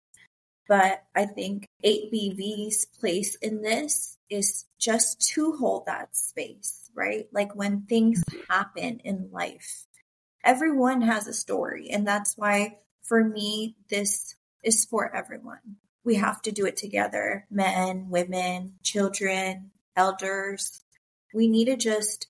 But 0.67 1.03
I 1.15 1.25
think 1.25 1.67
8BV's 1.85 2.85
place 3.00 3.35
in 3.35 3.62
this 3.62 4.17
is 4.29 4.65
just 4.79 5.21
to 5.33 5.55
hold 5.57 5.85
that 5.85 6.15
space, 6.15 6.89
right? 6.95 7.27
Like 7.31 7.55
when 7.55 7.81
things 7.81 8.24
mm-hmm. 8.24 8.51
happen 8.51 9.00
in 9.03 9.29
life, 9.31 9.85
everyone 10.43 11.01
has 11.01 11.27
a 11.27 11.33
story. 11.33 11.89
And 11.91 12.07
that's 12.07 12.35
why 12.35 12.79
for 13.03 13.24
me, 13.24 13.75
this 13.89 14.35
is 14.63 14.85
for 14.85 15.15
everyone. 15.15 15.77
We 16.05 16.15
have 16.15 16.41
to 16.43 16.51
do 16.51 16.65
it 16.65 16.77
together 16.77 17.45
men, 17.50 18.09
women, 18.09 18.75
children, 18.83 19.71
elders. 19.95 20.81
We 21.33 21.47
need 21.47 21.65
to 21.65 21.75
just 21.75 22.27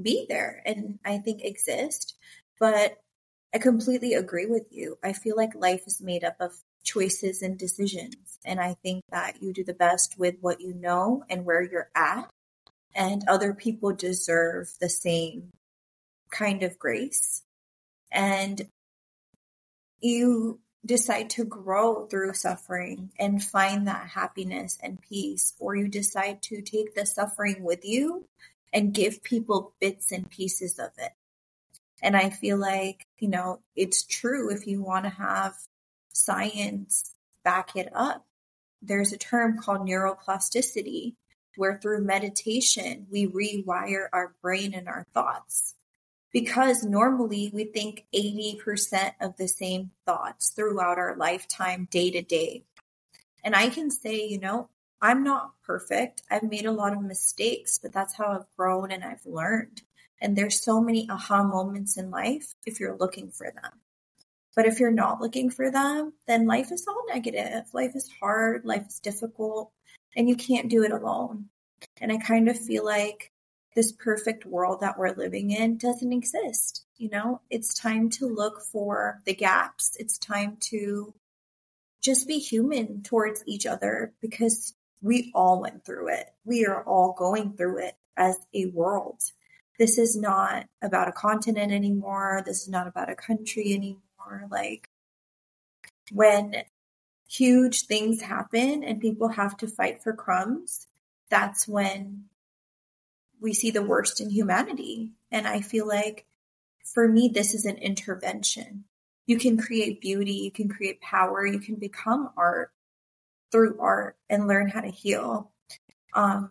be 0.00 0.26
there 0.28 0.62
and 0.64 0.98
I 1.04 1.18
think 1.18 1.44
exist. 1.44 2.16
But 2.58 2.98
I 3.54 3.58
completely 3.58 4.14
agree 4.14 4.46
with 4.46 4.68
you. 4.70 4.98
I 5.02 5.12
feel 5.12 5.36
like 5.36 5.54
life 5.54 5.82
is 5.86 6.00
made 6.00 6.24
up 6.24 6.36
of 6.40 6.52
choices 6.84 7.42
and 7.42 7.58
decisions. 7.58 8.38
And 8.44 8.60
I 8.60 8.74
think 8.82 9.04
that 9.10 9.42
you 9.42 9.52
do 9.52 9.64
the 9.64 9.74
best 9.74 10.18
with 10.18 10.36
what 10.40 10.60
you 10.60 10.72
know 10.74 11.24
and 11.28 11.44
where 11.44 11.62
you're 11.62 11.90
at. 11.94 12.30
And 12.94 13.22
other 13.28 13.54
people 13.54 13.92
deserve 13.92 14.70
the 14.80 14.88
same 14.88 15.50
kind 16.30 16.62
of 16.62 16.78
grace. 16.78 17.42
And 18.10 18.68
you 20.00 20.60
decide 20.84 21.30
to 21.30 21.44
grow 21.44 22.06
through 22.06 22.32
suffering 22.34 23.10
and 23.18 23.42
find 23.42 23.86
that 23.86 24.08
happiness 24.08 24.78
and 24.82 25.00
peace, 25.00 25.54
or 25.58 25.76
you 25.76 25.88
decide 25.88 26.42
to 26.42 26.62
take 26.62 26.94
the 26.94 27.04
suffering 27.04 27.62
with 27.62 27.84
you 27.84 28.26
and 28.72 28.94
give 28.94 29.22
people 29.22 29.74
bits 29.80 30.10
and 30.12 30.30
pieces 30.30 30.78
of 30.78 30.90
it. 30.98 31.12
And 32.02 32.16
I 32.16 32.30
feel 32.30 32.56
like, 32.56 33.06
you 33.18 33.28
know, 33.28 33.60
it's 33.76 34.04
true 34.04 34.50
if 34.50 34.66
you 34.66 34.82
want 34.82 35.04
to 35.04 35.10
have 35.10 35.54
science 36.12 37.12
back 37.44 37.76
it 37.76 37.90
up. 37.94 38.24
There's 38.80 39.12
a 39.12 39.18
term 39.18 39.58
called 39.58 39.86
neuroplasticity, 39.86 41.14
where 41.56 41.78
through 41.78 42.04
meditation, 42.04 43.06
we 43.10 43.26
rewire 43.26 44.06
our 44.12 44.34
brain 44.40 44.72
and 44.72 44.88
our 44.88 45.06
thoughts. 45.12 45.74
Because 46.32 46.84
normally 46.84 47.50
we 47.52 47.64
think 47.64 48.04
80% 48.14 49.12
of 49.20 49.36
the 49.36 49.48
same 49.48 49.90
thoughts 50.06 50.50
throughout 50.50 50.98
our 50.98 51.16
lifetime, 51.16 51.88
day 51.90 52.10
to 52.12 52.22
day. 52.22 52.64
And 53.42 53.56
I 53.56 53.68
can 53.68 53.90
say, 53.90 54.26
you 54.26 54.38
know, 54.38 54.68
I'm 55.02 55.24
not 55.24 55.52
perfect. 55.64 56.22
I've 56.30 56.42
made 56.42 56.66
a 56.66 56.72
lot 56.72 56.92
of 56.92 57.02
mistakes, 57.02 57.78
but 57.82 57.92
that's 57.92 58.14
how 58.14 58.26
I've 58.26 58.56
grown 58.56 58.92
and 58.92 59.02
I've 59.02 59.24
learned. 59.24 59.82
And 60.20 60.36
there's 60.36 60.62
so 60.62 60.80
many 60.80 61.08
aha 61.08 61.42
moments 61.42 61.96
in 61.96 62.10
life 62.10 62.54
if 62.66 62.78
you're 62.78 62.96
looking 62.96 63.30
for 63.30 63.50
them. 63.50 63.72
But 64.54 64.66
if 64.66 64.78
you're 64.78 64.90
not 64.90 65.20
looking 65.20 65.48
for 65.48 65.70
them, 65.70 66.12
then 66.26 66.46
life 66.46 66.70
is 66.70 66.86
all 66.86 67.04
negative. 67.08 67.72
Life 67.72 67.92
is 67.94 68.10
hard, 68.20 68.64
life 68.64 68.86
is 68.88 69.00
difficult, 69.00 69.70
and 70.16 70.28
you 70.28 70.36
can't 70.36 70.68
do 70.68 70.82
it 70.82 70.92
alone. 70.92 71.46
And 72.00 72.12
I 72.12 72.18
kind 72.18 72.48
of 72.48 72.58
feel 72.58 72.84
like 72.84 73.29
this 73.74 73.92
perfect 73.92 74.44
world 74.44 74.80
that 74.80 74.98
we're 74.98 75.14
living 75.14 75.50
in 75.50 75.76
doesn't 75.76 76.12
exist. 76.12 76.84
You 76.96 77.10
know, 77.10 77.40
it's 77.50 77.72
time 77.74 78.10
to 78.10 78.26
look 78.26 78.60
for 78.60 79.20
the 79.24 79.34
gaps. 79.34 79.96
It's 79.98 80.18
time 80.18 80.56
to 80.60 81.14
just 82.00 82.26
be 82.26 82.38
human 82.38 83.02
towards 83.02 83.44
each 83.46 83.66
other 83.66 84.12
because 84.20 84.74
we 85.02 85.30
all 85.34 85.60
went 85.60 85.84
through 85.84 86.08
it. 86.08 86.26
We 86.44 86.66
are 86.66 86.82
all 86.82 87.14
going 87.16 87.54
through 87.54 87.78
it 87.86 87.94
as 88.16 88.36
a 88.54 88.66
world. 88.66 89.20
This 89.78 89.98
is 89.98 90.16
not 90.16 90.66
about 90.82 91.08
a 91.08 91.12
continent 91.12 91.72
anymore. 91.72 92.42
This 92.44 92.62
is 92.62 92.68
not 92.68 92.86
about 92.86 93.10
a 93.10 93.14
country 93.14 93.72
anymore. 93.72 94.46
Like 94.50 94.88
when 96.12 96.64
huge 97.28 97.86
things 97.86 98.20
happen 98.20 98.82
and 98.82 99.00
people 99.00 99.28
have 99.28 99.56
to 99.58 99.68
fight 99.68 100.02
for 100.02 100.12
crumbs, 100.12 100.86
that's 101.30 101.66
when 101.68 102.24
we 103.40 103.54
see 103.54 103.70
the 103.70 103.82
worst 103.82 104.20
in 104.20 104.30
humanity. 104.30 105.12
And 105.30 105.46
I 105.46 105.60
feel 105.60 105.86
like 105.86 106.26
for 106.84 107.08
me, 107.08 107.30
this 107.32 107.54
is 107.54 107.64
an 107.64 107.76
intervention. 107.76 108.84
You 109.26 109.38
can 109.38 109.56
create 109.56 110.00
beauty, 110.00 110.32
you 110.32 110.50
can 110.50 110.68
create 110.68 111.00
power, 111.00 111.46
you 111.46 111.60
can 111.60 111.76
become 111.76 112.30
art 112.36 112.72
through 113.52 113.78
art 113.80 114.16
and 114.28 114.46
learn 114.46 114.68
how 114.68 114.80
to 114.80 114.90
heal. 114.90 115.50
Um, 116.14 116.50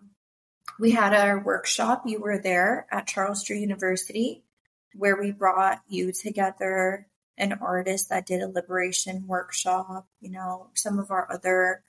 we 0.80 0.92
had 0.92 1.14
our 1.14 1.44
workshop. 1.44 2.04
You 2.06 2.22
were 2.22 2.38
there 2.38 2.88
at 2.92 3.08
Charles 3.08 3.44
Drew 3.44 3.58
University, 3.58 4.44
where 4.94 5.20
we 5.20 5.32
brought 5.32 5.82
you 5.88 6.14
together 6.14 7.08
an 7.38 7.54
artist 7.54 8.10
that 8.10 8.26
did 8.26 8.42
a 8.42 8.48
liberation 8.48 9.26
workshop, 9.28 10.08
you 10.22 10.30
know, 10.30 10.70
some 10.74 11.00
of 11.00 11.12
our 11.12 11.30
other 11.32 11.84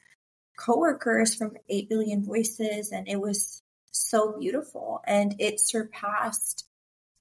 coworkers 0.57 1.35
from 1.35 1.57
8 1.69 1.89
billion 1.89 2.25
voices 2.25 2.93
and 2.93 3.09
it 3.09 3.21
was 3.21 3.63
so 3.91 4.39
beautiful 4.39 5.03
and 5.07 5.35
it 5.39 5.61
surpassed 5.61 6.67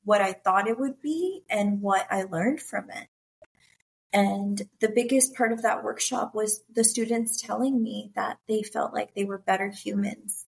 what 0.04 0.22
I 0.22 0.34
thought 0.34 0.68
it 0.68 0.80
would 0.80 1.02
be 1.02 1.44
and 1.50 1.82
what 1.82 2.08
I 2.10 2.24
learned 2.24 2.62
from 2.62 2.90
it. 2.90 3.08
And 4.12 4.62
the 4.80 4.90
biggest 4.90 5.36
part 5.36 5.52
of 5.52 5.62
that 5.62 5.84
workshop 5.84 6.34
was 6.34 6.64
the 6.74 6.84
students 6.84 7.42
telling 7.42 7.82
me 7.82 8.12
that 8.16 8.40
they 8.48 8.64
felt 8.64 8.94
like 8.94 9.14
they 9.14 9.26
were 9.26 9.38
better 9.38 9.70
humans 9.70 10.48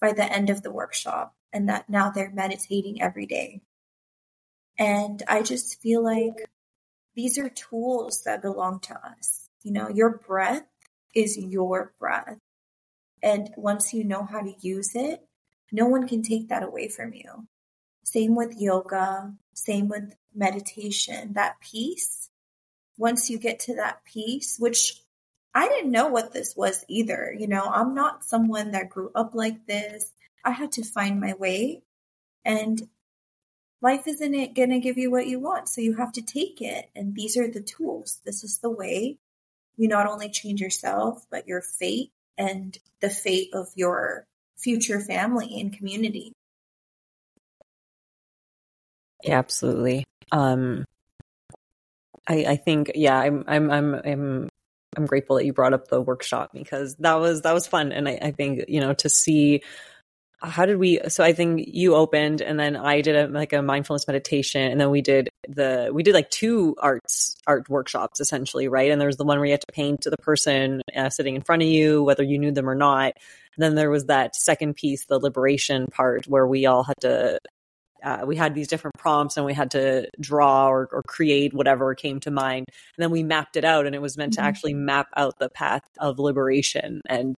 by 0.00 0.12
the 0.12 0.24
end 0.24 0.50
of 0.50 0.62
the 0.62 0.72
workshop. 0.72 1.34
and 1.50 1.70
that 1.70 1.88
now 1.88 2.10
they're 2.10 2.30
meditating 2.30 3.00
every 3.00 3.24
day. 3.24 3.62
And 4.78 5.22
I 5.26 5.42
just 5.42 5.80
feel 5.80 6.04
like 6.04 6.46
these 7.14 7.38
are 7.38 7.48
tools 7.48 8.22
that 8.24 8.42
belong 8.42 8.80
to 8.80 8.94
us. 8.94 9.48
You 9.62 9.72
know, 9.72 9.88
your 9.88 10.18
breath 10.18 10.66
is 11.14 11.36
your 11.38 11.94
breath. 11.98 12.38
And 13.22 13.50
once 13.56 13.92
you 13.94 14.04
know 14.04 14.24
how 14.24 14.40
to 14.40 14.54
use 14.60 14.94
it, 14.94 15.27
no 15.72 15.86
one 15.86 16.08
can 16.08 16.22
take 16.22 16.48
that 16.48 16.62
away 16.62 16.88
from 16.88 17.12
you. 17.12 17.46
Same 18.04 18.34
with 18.34 18.58
yoga, 18.58 19.34
same 19.54 19.88
with 19.88 20.14
meditation, 20.34 21.34
that 21.34 21.60
peace. 21.60 22.30
Once 22.96 23.30
you 23.30 23.38
get 23.38 23.60
to 23.60 23.76
that 23.76 24.04
peace, 24.04 24.56
which 24.58 25.02
I 25.54 25.66
didn't 25.68 25.90
know 25.90 26.06
what 26.06 26.32
this 26.32 26.54
was 26.56 26.84
either. 26.88 27.34
You 27.36 27.48
know, 27.48 27.64
I'm 27.64 27.92
not 27.92 28.24
someone 28.24 28.70
that 28.72 28.90
grew 28.90 29.10
up 29.14 29.34
like 29.34 29.66
this. 29.66 30.12
I 30.44 30.52
had 30.52 30.72
to 30.72 30.84
find 30.84 31.20
my 31.20 31.34
way. 31.34 31.82
And 32.44 32.88
life 33.82 34.06
isn't 34.06 34.54
going 34.54 34.70
to 34.70 34.78
give 34.78 34.98
you 34.98 35.10
what 35.10 35.26
you 35.26 35.40
want. 35.40 35.68
So 35.68 35.80
you 35.80 35.96
have 35.96 36.12
to 36.12 36.22
take 36.22 36.60
it. 36.60 36.90
And 36.94 37.12
these 37.12 37.36
are 37.36 37.50
the 37.50 37.60
tools. 37.60 38.20
This 38.24 38.44
is 38.44 38.58
the 38.58 38.70
way 38.70 39.18
you 39.76 39.88
not 39.88 40.06
only 40.06 40.28
change 40.28 40.60
yourself, 40.60 41.26
but 41.28 41.48
your 41.48 41.60
fate 41.60 42.12
and 42.36 42.78
the 43.00 43.10
fate 43.10 43.50
of 43.52 43.66
your 43.74 44.27
future 44.58 45.00
family 45.00 45.60
and 45.60 45.72
community. 45.72 46.32
Yeah, 49.24 49.38
absolutely. 49.38 50.04
Um, 50.30 50.84
I, 52.28 52.44
I 52.44 52.56
think, 52.56 52.92
yeah, 52.94 53.18
I'm, 53.18 53.44
I'm, 53.46 53.70
I'm, 53.70 53.94
I'm, 53.94 54.48
I'm 54.96 55.06
grateful 55.06 55.36
that 55.36 55.44
you 55.44 55.52
brought 55.52 55.72
up 55.72 55.88
the 55.88 56.00
workshop 56.00 56.50
because 56.52 56.94
that 56.96 57.14
was, 57.14 57.42
that 57.42 57.52
was 57.52 57.66
fun. 57.66 57.92
And 57.92 58.08
I, 58.08 58.18
I 58.20 58.30
think, 58.32 58.64
you 58.68 58.80
know, 58.80 58.94
to 58.94 59.08
see 59.08 59.62
how 60.40 60.64
did 60.64 60.78
we 60.78 61.00
so 61.08 61.24
i 61.24 61.32
think 61.32 61.64
you 61.66 61.94
opened 61.94 62.40
and 62.40 62.58
then 62.58 62.76
i 62.76 63.00
did 63.00 63.16
a 63.16 63.26
like 63.28 63.52
a 63.52 63.62
mindfulness 63.62 64.06
meditation 64.06 64.70
and 64.70 64.80
then 64.80 64.90
we 64.90 65.02
did 65.02 65.28
the 65.48 65.90
we 65.92 66.02
did 66.02 66.14
like 66.14 66.30
two 66.30 66.76
arts 66.78 67.36
art 67.46 67.68
workshops 67.68 68.20
essentially 68.20 68.68
right? 68.68 68.90
And 68.90 69.00
there 69.00 69.08
was 69.08 69.16
the 69.16 69.24
one 69.24 69.38
where 69.38 69.46
you 69.46 69.52
had 69.52 69.62
to 69.62 69.72
paint 69.72 70.02
to 70.02 70.10
the 70.10 70.18
person 70.18 70.82
uh, 70.94 71.10
sitting 71.10 71.34
in 71.34 71.42
front 71.42 71.62
of 71.62 71.68
you 71.68 72.02
whether 72.02 72.22
you 72.22 72.38
knew 72.38 72.52
them 72.52 72.68
or 72.68 72.74
not. 72.74 73.14
And 73.56 73.64
then 73.64 73.74
there 73.74 73.90
was 73.90 74.04
that 74.04 74.36
second 74.36 74.76
piece 74.76 75.06
the 75.06 75.18
liberation 75.18 75.86
part 75.86 76.26
where 76.26 76.46
we 76.46 76.66
all 76.66 76.84
had 76.84 77.00
to 77.00 77.38
uh, 78.04 78.20
we 78.24 78.36
had 78.36 78.54
these 78.54 78.68
different 78.68 78.96
prompts 78.96 79.36
and 79.36 79.44
we 79.44 79.52
had 79.52 79.72
to 79.72 80.08
draw 80.20 80.68
or, 80.68 80.88
or, 80.92 81.02
create 81.08 81.52
whatever 81.52 81.96
came 81.96 82.20
to 82.20 82.30
mind. 82.30 82.64
And 82.68 83.02
then 83.02 83.10
we 83.10 83.24
mapped 83.24 83.56
it 83.56 83.64
out 83.64 83.86
and 83.86 83.94
it 83.94 84.00
was 84.00 84.16
meant 84.16 84.34
mm-hmm. 84.34 84.42
to 84.42 84.46
actually 84.46 84.74
map 84.74 85.08
out 85.16 85.40
the 85.40 85.48
path 85.48 85.82
of 85.98 86.20
liberation 86.20 87.00
and 87.08 87.34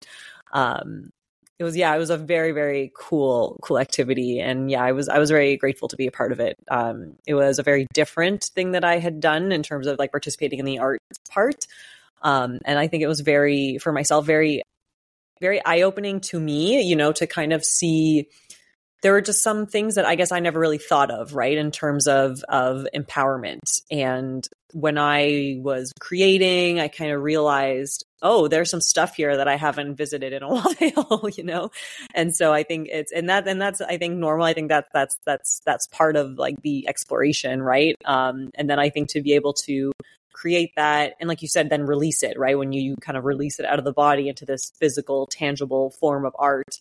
um, 0.52 1.12
it 1.60 1.64
was 1.64 1.76
yeah 1.78 1.94
it 1.94 2.00
was 2.00 2.10
a 2.10 2.18
very 2.18 2.52
very 2.52 2.92
cool 2.96 3.60
cool 3.62 3.78
activity. 3.80 4.40
And 4.40 4.72
yeah 4.72 4.84
i 4.84 4.92
was 4.92 5.10
i 5.10 5.20
was 5.20 5.30
very 5.30 5.58
grateful 5.58 5.88
to 5.90 5.96
be 5.96 6.08
a 6.08 6.12
part 6.12 6.32
of 6.32 6.40
it. 6.40 6.58
Um, 6.70 7.16
it 7.28 7.36
was 7.36 7.60
a 7.60 7.64
very 7.64 7.86
different 7.94 8.46
thing 8.56 8.72
that 8.72 8.84
i 8.84 8.98
had 8.98 9.20
done 9.20 9.52
in 9.52 9.64
terms 9.64 9.88
of 9.88 10.00
like 10.00 10.12
participating 10.12 10.60
in 10.60 10.66
the 10.66 10.80
art 10.80 11.02
part. 11.30 11.66
Um, 12.22 12.60
and 12.66 12.80
i 12.80 12.88
think 12.88 13.04
it 13.04 13.08
was 13.08 13.22
very 13.22 13.78
for 13.78 13.92
myself 13.92 14.26
very 14.26 14.64
very 15.42 15.64
eye-opening 15.66 16.20
to 16.20 16.40
me 16.40 16.82
you 16.82 16.96
know 16.96 17.12
to 17.14 17.28
kind 17.28 17.54
of 17.54 17.64
see 17.64 18.28
there 19.02 19.14
were 19.14 19.22
just 19.22 19.44
some 19.44 19.66
things 19.66 19.96
that 19.96 20.06
I 20.06 20.16
guess 20.16 20.32
I 20.32 20.40
never 20.40 20.60
really 20.60 20.78
thought 20.78 21.12
of, 21.12 21.34
right, 21.36 21.58
in 21.58 21.72
terms 21.72 22.08
of 22.08 22.44
of 22.50 22.86
empowerment. 22.94 23.82
And 23.90 24.48
when 24.74 24.98
I 24.98 25.58
was 25.60 25.92
creating, 26.00 26.80
I 26.80 26.88
kind 26.88 27.12
of 27.12 27.22
realized, 27.22 28.06
oh, 28.22 28.48
there's 28.48 28.70
some 28.70 28.82
stuff 28.82 29.16
here 29.16 29.36
that 29.38 29.48
I 29.48 29.56
haven't 29.56 29.96
visited 29.96 30.34
in 30.34 30.44
a 30.44 30.48
while, 30.54 31.30
you 31.36 31.44
know. 31.44 31.72
And 32.14 32.36
so 32.36 32.54
I 32.54 32.64
think 32.64 32.88
it's 32.92 33.12
and 33.12 33.30
that 33.30 33.48
and 33.48 33.62
that's 33.62 33.82
I 33.82 33.98
think 33.98 34.18
normal. 34.18 34.46
I 34.46 34.54
think 34.54 34.70
that 34.70 34.88
that's 34.94 35.18
that's 35.26 35.62
that's 35.66 35.88
part 35.88 36.16
of 36.16 36.38
like 36.38 36.62
the 36.62 36.88
exploration, 36.88 37.62
right? 37.62 37.96
Um, 38.06 38.52
and 38.56 38.70
then 38.70 38.80
I 38.80 38.90
think 38.90 39.10
to 39.10 39.22
be 39.22 39.34
able 39.34 39.54
to 39.66 39.92
create 40.34 40.72
that 40.78 41.16
and 41.20 41.28
like 41.28 41.42
you 41.42 41.50
said 41.50 41.70
then 41.70 41.86
release 41.86 42.24
it 42.24 42.40
right 42.40 42.58
when 42.58 42.72
you, 42.72 42.82
you 42.82 42.96
kind 43.02 43.18
of 43.18 43.26
release 43.26 43.60
it 43.60 43.66
out 43.66 43.78
of 43.78 43.84
the 43.84 43.92
body 43.92 44.30
into 44.30 44.46
this 44.46 44.72
physical 44.80 45.28
tangible 45.28 45.90
form 45.90 46.26
of 46.26 46.34
art 46.40 46.80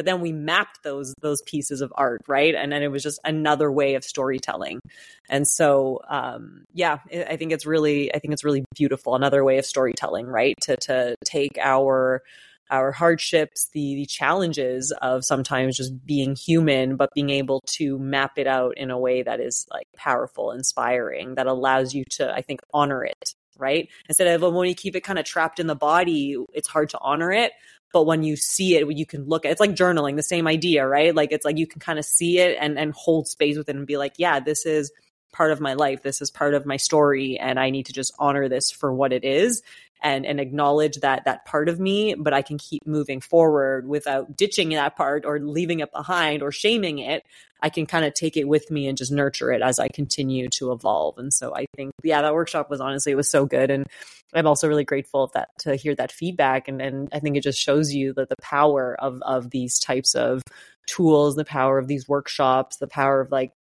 but 0.00 0.06
then 0.06 0.22
we 0.22 0.32
mapped 0.32 0.82
those 0.82 1.14
those 1.20 1.42
pieces 1.42 1.82
of 1.82 1.92
art 1.94 2.22
right? 2.26 2.54
And 2.54 2.72
then 2.72 2.82
it 2.82 2.90
was 2.90 3.02
just 3.02 3.20
another 3.22 3.70
way 3.70 3.96
of 3.96 4.02
storytelling. 4.02 4.80
And 5.28 5.46
so 5.46 6.00
um, 6.08 6.64
yeah 6.72 7.00
i 7.28 7.36
think 7.36 7.52
it's 7.52 7.66
really 7.66 8.12
i 8.14 8.18
think 8.18 8.32
it's 8.32 8.44
really 8.44 8.64
beautiful 8.74 9.14
another 9.14 9.44
way 9.44 9.58
of 9.58 9.66
storytelling 9.66 10.26
right? 10.26 10.54
To 10.62 10.76
to 10.88 11.16
take 11.22 11.58
our 11.60 12.22
our 12.70 12.92
hardships, 12.92 13.68
the, 13.74 13.96
the, 13.96 14.06
challenges 14.06 14.92
of 15.02 15.24
sometimes 15.24 15.76
just 15.76 16.06
being 16.06 16.36
human, 16.36 16.94
but 16.96 17.10
being 17.14 17.28
able 17.28 17.60
to 17.66 17.98
map 17.98 18.38
it 18.38 18.46
out 18.46 18.78
in 18.78 18.92
a 18.92 18.98
way 18.98 19.22
that 19.24 19.40
is 19.40 19.66
like 19.72 19.88
powerful, 19.96 20.52
inspiring, 20.52 21.34
that 21.34 21.48
allows 21.48 21.94
you 21.94 22.04
to, 22.10 22.32
I 22.32 22.42
think, 22.42 22.60
honor 22.72 23.04
it, 23.04 23.34
right? 23.58 23.88
Instead 24.08 24.28
of 24.28 24.54
when 24.54 24.68
you 24.68 24.76
keep 24.76 24.94
it 24.94 25.00
kind 25.00 25.18
of 25.18 25.24
trapped 25.24 25.58
in 25.58 25.66
the 25.66 25.74
body, 25.74 26.36
it's 26.52 26.68
hard 26.68 26.90
to 26.90 26.98
honor 27.00 27.32
it 27.32 27.50
but 27.92 28.04
when 28.04 28.22
you 28.22 28.36
see 28.36 28.76
it 28.76 28.90
you 28.96 29.06
can 29.06 29.24
look 29.24 29.44
at 29.44 29.52
it's 29.52 29.60
like 29.60 29.74
journaling 29.74 30.16
the 30.16 30.22
same 30.22 30.46
idea 30.46 30.86
right? 30.86 31.14
Like 31.14 31.32
it's 31.32 31.44
like 31.44 31.58
you 31.58 31.66
can 31.66 31.80
kind 31.80 31.98
of 31.98 32.04
see 32.04 32.38
it 32.38 32.56
and 32.60 32.78
and 32.78 32.92
hold 32.92 33.28
space 33.28 33.56
with 33.56 33.68
it 33.68 33.76
and 33.76 33.86
be 33.86 33.96
like 33.96 34.14
yeah 34.16 34.40
this 34.40 34.66
is 34.66 34.92
part 35.32 35.52
of 35.52 35.60
my 35.60 35.74
life. 35.74 36.02
This 36.02 36.20
is 36.20 36.30
part 36.30 36.54
of 36.54 36.66
my 36.66 36.76
story 36.76 37.38
and 37.38 37.58
i 37.58 37.70
need 37.70 37.86
to 37.86 37.92
just 37.92 38.12
honor 38.18 38.48
this 38.48 38.70
for 38.70 38.92
what 38.92 39.12
it 39.12 39.24
is 39.24 39.62
and 40.02 40.24
and 40.26 40.40
acknowledge 40.40 40.96
that 40.98 41.24
that 41.24 41.44
part 41.44 41.68
of 41.68 41.78
me 41.78 42.14
but 42.14 42.32
i 42.32 42.42
can 42.42 42.58
keep 42.58 42.86
moving 42.86 43.20
forward 43.20 43.86
without 43.88 44.36
ditching 44.36 44.70
that 44.70 44.96
part 44.96 45.24
or 45.24 45.38
leaving 45.40 45.80
it 45.80 45.92
behind 45.92 46.42
or 46.42 46.52
shaming 46.52 46.98
it. 46.98 47.24
I 47.62 47.68
can 47.68 47.84
kind 47.84 48.06
of 48.06 48.14
take 48.14 48.38
it 48.38 48.48
with 48.48 48.70
me 48.70 48.88
and 48.88 48.96
just 48.96 49.12
nurture 49.12 49.52
it 49.52 49.62
as 49.62 49.78
i 49.78 49.88
continue 49.88 50.48
to 50.50 50.72
evolve. 50.72 51.18
And 51.18 51.32
so 51.32 51.54
i 51.54 51.66
think 51.76 51.92
yeah 52.02 52.22
that 52.22 52.34
workshop 52.34 52.70
was 52.70 52.80
honestly 52.80 53.12
it 53.12 53.16
was 53.16 53.30
so 53.30 53.46
good. 53.46 53.70
And 53.70 53.86
i'm 54.34 54.46
also 54.46 54.68
really 54.68 54.84
grateful 54.84 55.30
that 55.34 55.48
to 55.60 55.76
hear 55.76 55.94
that 55.96 56.12
feedback. 56.12 56.68
And 56.68 56.80
and 56.80 57.08
i 57.12 57.18
think 57.18 57.36
it 57.36 57.42
just 57.42 57.58
shows 57.58 57.92
you 57.92 58.12
that 58.14 58.28
the 58.28 58.36
power 58.42 58.96
of 58.98 59.20
of 59.22 59.50
these 59.50 59.78
types 59.78 60.14
of 60.14 60.42
tools 60.86 61.36
the 61.36 61.44
power 61.44 61.78
of 61.78 61.86
these 61.86 62.08
workshops 62.08 62.78
the 62.78 62.86
power 62.88 63.20
of 63.20 63.30
like 63.30 63.52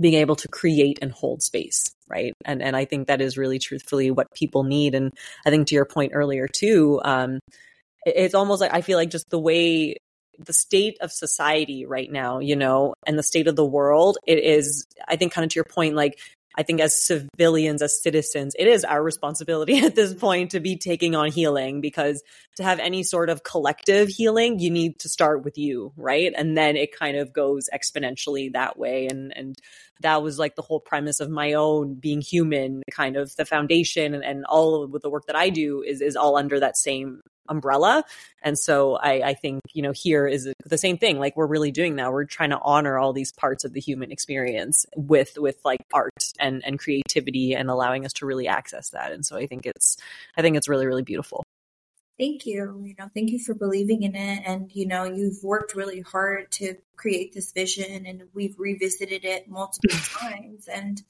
being 0.00 0.14
able 0.14 0.36
to 0.36 0.48
create 0.48 0.98
and 1.02 1.12
hold 1.12 1.42
space 1.42 1.94
right? 2.08 2.34
And 2.44 2.62
and 2.62 2.76
i 2.76 2.84
think 2.84 3.08
that 3.08 3.20
is 3.20 3.38
really 3.38 3.58
truthfully 3.58 4.10
what 4.10 4.32
people 4.34 4.64
need. 4.64 4.94
And 4.94 5.12
i 5.46 5.50
think 5.50 5.68
to 5.68 5.74
your 5.74 5.86
point 5.86 6.12
earlier 6.14 6.46
too 6.46 7.00
um 7.04 7.40
it's 8.04 8.34
almost 8.34 8.60
like 8.60 8.74
i 8.74 8.80
feel 8.80 8.98
like 8.98 9.10
just 9.10 9.30
the 9.30 9.38
way 9.38 9.96
the 10.38 10.52
state 10.52 10.96
of 11.00 11.12
society 11.12 11.86
right 11.86 12.10
now 12.10 12.38
you 12.38 12.56
know 12.56 12.94
and 13.06 13.18
the 13.18 13.22
state 13.22 13.46
of 13.46 13.56
the 13.56 13.64
world 13.64 14.18
it 14.26 14.38
is 14.38 14.86
i 15.06 15.16
think 15.16 15.32
kind 15.32 15.44
of 15.44 15.50
to 15.50 15.56
your 15.56 15.64
point 15.64 15.94
like 15.94 16.18
I 16.54 16.62
think 16.62 16.80
as 16.80 17.00
civilians, 17.00 17.82
as 17.82 18.02
citizens, 18.02 18.54
it 18.58 18.66
is 18.66 18.84
our 18.84 19.02
responsibility 19.02 19.78
at 19.84 19.94
this 19.94 20.14
point 20.14 20.50
to 20.52 20.60
be 20.60 20.76
taking 20.76 21.14
on 21.14 21.30
healing 21.30 21.80
because 21.80 22.22
to 22.56 22.64
have 22.64 22.78
any 22.78 23.02
sort 23.02 23.30
of 23.30 23.42
collective 23.42 24.08
healing, 24.08 24.58
you 24.58 24.70
need 24.70 24.98
to 25.00 25.08
start 25.08 25.44
with 25.44 25.56
you, 25.58 25.92
right? 25.96 26.32
And 26.36 26.56
then 26.56 26.76
it 26.76 26.96
kind 26.96 27.16
of 27.16 27.32
goes 27.32 27.68
exponentially 27.74 28.52
that 28.52 28.78
way. 28.78 29.06
And 29.06 29.32
and 29.36 29.56
that 30.00 30.22
was 30.22 30.38
like 30.38 30.56
the 30.56 30.62
whole 30.62 30.80
premise 30.80 31.20
of 31.20 31.30
my 31.30 31.52
own 31.52 31.94
being 31.94 32.20
human, 32.20 32.82
kind 32.90 33.16
of 33.16 33.34
the 33.36 33.44
foundation 33.44 34.14
and, 34.14 34.24
and 34.24 34.44
all 34.46 34.82
of 34.82 35.00
the 35.00 35.10
work 35.10 35.26
that 35.26 35.36
I 35.36 35.48
do 35.48 35.82
is 35.82 36.00
is 36.00 36.16
all 36.16 36.36
under 36.36 36.60
that 36.60 36.76
same 36.76 37.20
umbrella. 37.48 38.04
And 38.42 38.58
so 38.58 38.96
I, 38.96 39.30
I 39.30 39.34
think, 39.34 39.60
you 39.72 39.82
know, 39.82 39.92
here 39.92 40.26
is 40.26 40.52
the 40.64 40.78
same 40.78 40.98
thing. 40.98 41.18
Like 41.18 41.36
we're 41.36 41.46
really 41.46 41.70
doing 41.70 41.96
that. 41.96 42.12
We're 42.12 42.24
trying 42.24 42.50
to 42.50 42.60
honor 42.62 42.98
all 42.98 43.12
these 43.12 43.32
parts 43.32 43.64
of 43.64 43.72
the 43.72 43.80
human 43.80 44.12
experience 44.12 44.86
with, 44.96 45.38
with 45.38 45.58
like 45.64 45.80
art 45.92 46.32
and, 46.38 46.62
and 46.64 46.78
creativity 46.78 47.54
and 47.54 47.70
allowing 47.70 48.04
us 48.04 48.12
to 48.14 48.26
really 48.26 48.48
access 48.48 48.90
that. 48.90 49.12
And 49.12 49.24
so 49.24 49.36
I 49.36 49.46
think 49.46 49.66
it's, 49.66 49.96
I 50.36 50.42
think 50.42 50.56
it's 50.56 50.68
really, 50.68 50.86
really 50.86 51.02
beautiful. 51.02 51.44
Thank 52.18 52.46
you. 52.46 52.82
You 52.84 52.94
know, 52.98 53.08
thank 53.14 53.30
you 53.30 53.38
for 53.38 53.54
believing 53.54 54.02
in 54.02 54.14
it. 54.14 54.42
And, 54.46 54.70
you 54.74 54.86
know, 54.86 55.04
you've 55.04 55.42
worked 55.42 55.74
really 55.74 56.00
hard 56.00 56.52
to 56.52 56.76
create 56.96 57.32
this 57.32 57.52
vision 57.52 58.06
and 58.06 58.24
we've 58.34 58.58
revisited 58.58 59.24
it 59.24 59.48
multiple 59.48 59.98
times. 60.20 60.68
And 60.68 61.02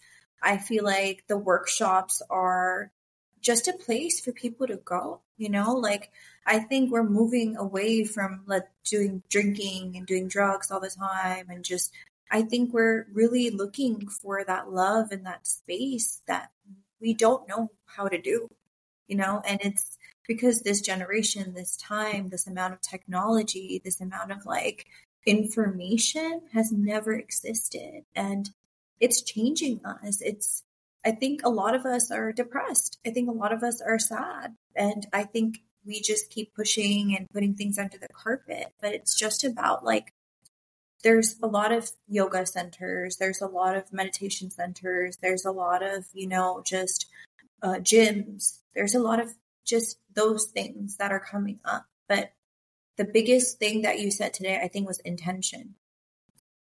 I 0.42 0.59
feel 0.59 0.85
like 0.85 1.25
the 1.29 1.37
workshops 1.37 2.23
are 2.31 2.90
just 3.43 3.69
a 3.69 3.73
place 3.73 4.21
for 4.21 4.33
people 4.33 4.67
to 4.67 4.77
go. 4.77 5.21
You 5.37 5.51
know, 5.51 5.73
like 5.75 6.11
I 6.47 6.61
think 6.61 6.91
we're 6.91 7.03
moving 7.03 7.57
away 7.57 8.05
from 8.05 8.43
like 8.47 8.67
doing 8.85 9.23
drinking 9.29 9.97
and 9.97 10.07
doing 10.07 10.29
drugs 10.29 10.71
all 10.71 10.81
the 10.81 10.89
time 10.89 11.47
and 11.51 11.65
just 11.65 11.93
I 12.31 12.43
think 12.43 12.73
we're 12.73 13.07
really 13.13 13.51
looking 13.51 14.09
for 14.09 14.43
that 14.45 14.73
love 14.73 15.13
and 15.13 15.27
that 15.27 15.47
space 15.47 16.23
that 16.27 16.51
we 17.01 17.13
don't 17.13 17.47
know 17.49 17.71
how 17.85 18.09
to 18.09 18.21
do. 18.21 18.49
You 19.09 19.17
know, 19.17 19.43
and 19.47 19.61
it's 19.63 19.99
because 20.27 20.61
this 20.61 20.81
generation, 20.81 21.53
this 21.53 21.77
time, 21.77 22.29
this 22.29 22.47
amount 22.47 22.73
of 22.73 22.81
technology, 22.81 23.83
this 23.85 24.01
amount 24.01 24.33
of 24.33 24.47
like 24.47 24.87
information 25.27 26.43
has 26.53 26.73
never 26.73 27.13
existed 27.13 28.05
and 28.15 28.51
it's 29.01 29.21
changing 29.23 29.81
us. 29.85 30.21
It's 30.21 30.63
I 31.05 31.12
think 31.12 31.41
a 31.45 31.51
lot 31.51 31.75
of 31.75 31.85
us 31.85 32.11
are 32.11 32.33
depressed. 32.33 32.99
I 33.07 33.11
think 33.11 33.29
a 33.29 33.33
lot 33.33 33.53
of 33.53 33.62
us 33.62 33.81
are 33.81 33.99
sad. 33.99 34.55
And 34.77 35.07
I 35.12 35.25
think 35.25 35.62
we 35.85 36.01
just 36.01 36.31
keep 36.31 36.55
pushing 36.55 37.17
and 37.17 37.29
putting 37.31 37.55
things 37.55 37.79
under 37.79 37.99
the 37.99 38.09
carpet. 38.09 38.73
But 38.81 38.95
it's 38.95 39.15
just 39.15 39.45
about 39.45 39.85
like 39.85 40.12
there's 41.03 41.37
a 41.43 41.49
lot 41.49 41.73
of 41.73 41.91
yoga 42.07 42.47
centers, 42.47 43.17
there's 43.17 43.41
a 43.41 43.47
lot 43.47 43.77
of 43.77 43.93
meditation 43.93 44.51
centers, 44.51 45.17
there's 45.17 45.45
a 45.45 45.51
lot 45.51 45.83
of, 45.83 46.05
you 46.12 46.29
know, 46.29 46.62
just 46.65 47.07
uh, 47.62 47.75
gyms, 47.81 48.59
there's 48.75 48.95
a 48.95 49.01
lot 49.01 49.21
of 49.21 49.35
just 49.65 49.99
those 50.15 50.47
things 50.47 50.97
that 50.99 51.11
are 51.11 51.21
coming 51.21 51.59
up. 51.65 51.87
But 52.09 52.33
the 52.97 53.05
biggest 53.05 53.59
thing 53.59 53.83
that 53.83 53.99
you 53.99 54.11
said 54.11 54.35
today, 54.35 54.61
I 54.62 54.69
think, 54.69 54.87
was 54.87 55.01
intention. 55.01 55.75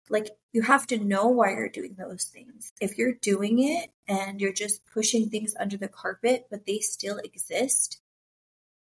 Like, 0.09 0.31
you 0.53 0.63
have 0.63 0.87
to 0.87 0.97
know 0.97 1.27
why 1.27 1.51
you're 1.51 1.69
doing 1.69 1.95
those 1.97 2.25
things. 2.25 2.73
If 2.81 2.97
you're 2.97 3.13
doing 3.13 3.59
it 3.59 3.91
and 4.07 4.41
you're 4.41 4.53
just 4.53 4.85
pushing 4.91 5.29
things 5.29 5.53
under 5.59 5.77
the 5.77 5.87
carpet, 5.87 6.47
but 6.49 6.65
they 6.65 6.79
still 6.79 7.17
exist, 7.17 7.99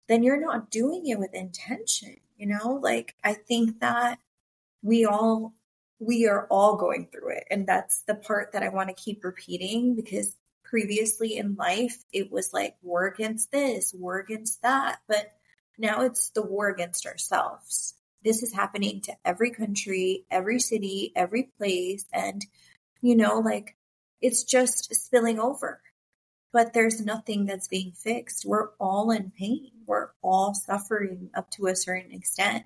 then 0.09 0.23
you're 0.23 0.39
not 0.39 0.69
doing 0.69 1.07
it 1.07 1.19
with 1.19 1.33
intention. 1.33 2.17
You 2.37 2.47
know, 2.47 2.79
like, 2.81 3.15
I 3.23 3.33
think 3.33 3.79
that 3.79 4.19
we 4.83 5.05
all 5.05 5.53
we 5.99 6.27
are 6.27 6.45
all 6.49 6.75
going 6.75 7.07
through 7.11 7.29
it 7.29 7.45
and 7.49 7.65
that's 7.65 8.03
the 8.03 8.15
part 8.15 8.51
that 8.51 8.61
i 8.61 8.69
want 8.69 8.89
to 8.89 9.03
keep 9.03 9.23
repeating 9.23 9.95
because 9.95 10.35
previously 10.63 11.37
in 11.37 11.55
life 11.55 12.03
it 12.11 12.31
was 12.31 12.53
like 12.53 12.75
war 12.81 13.07
against 13.07 13.51
this 13.51 13.93
war 13.93 14.19
against 14.19 14.61
that 14.61 14.99
but 15.07 15.31
now 15.77 16.01
it's 16.01 16.29
the 16.31 16.41
war 16.41 16.67
against 16.69 17.05
ourselves 17.05 17.95
this 18.23 18.43
is 18.43 18.53
happening 18.53 19.01
to 19.01 19.13
every 19.25 19.51
country 19.51 20.25
every 20.31 20.59
city 20.59 21.11
every 21.15 21.49
place. 21.57 22.05
And 22.13 22.45
you 23.01 23.15
know 23.15 23.39
like 23.39 23.75
it's 24.21 24.43
just 24.43 24.93
spilling 24.95 25.39
over. 25.39 25.81
But 26.53 26.73
there's 26.73 27.01
nothing 27.01 27.45
that's 27.45 27.67
being 27.67 27.91
fixed. 27.91 28.45
We're 28.45 28.69
all 28.79 29.11
in 29.11 29.31
pain. 29.31 29.71
We're 29.87 30.09
all 30.21 30.53
suffering 30.53 31.29
up 31.33 31.49
to 31.51 31.67
a 31.67 31.75
certain 31.75 32.11
extent. 32.11 32.63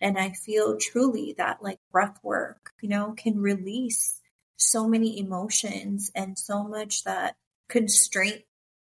And 0.00 0.18
I 0.18 0.30
feel 0.30 0.76
truly 0.76 1.34
that 1.38 1.62
like 1.62 1.78
breath 1.90 2.18
work, 2.22 2.72
you 2.80 2.88
know, 2.88 3.14
can 3.16 3.40
release 3.40 4.20
so 4.56 4.88
many 4.88 5.18
emotions 5.18 6.10
and 6.14 6.38
so 6.38 6.64
much 6.64 7.04
that 7.04 7.36
constraint 7.68 8.42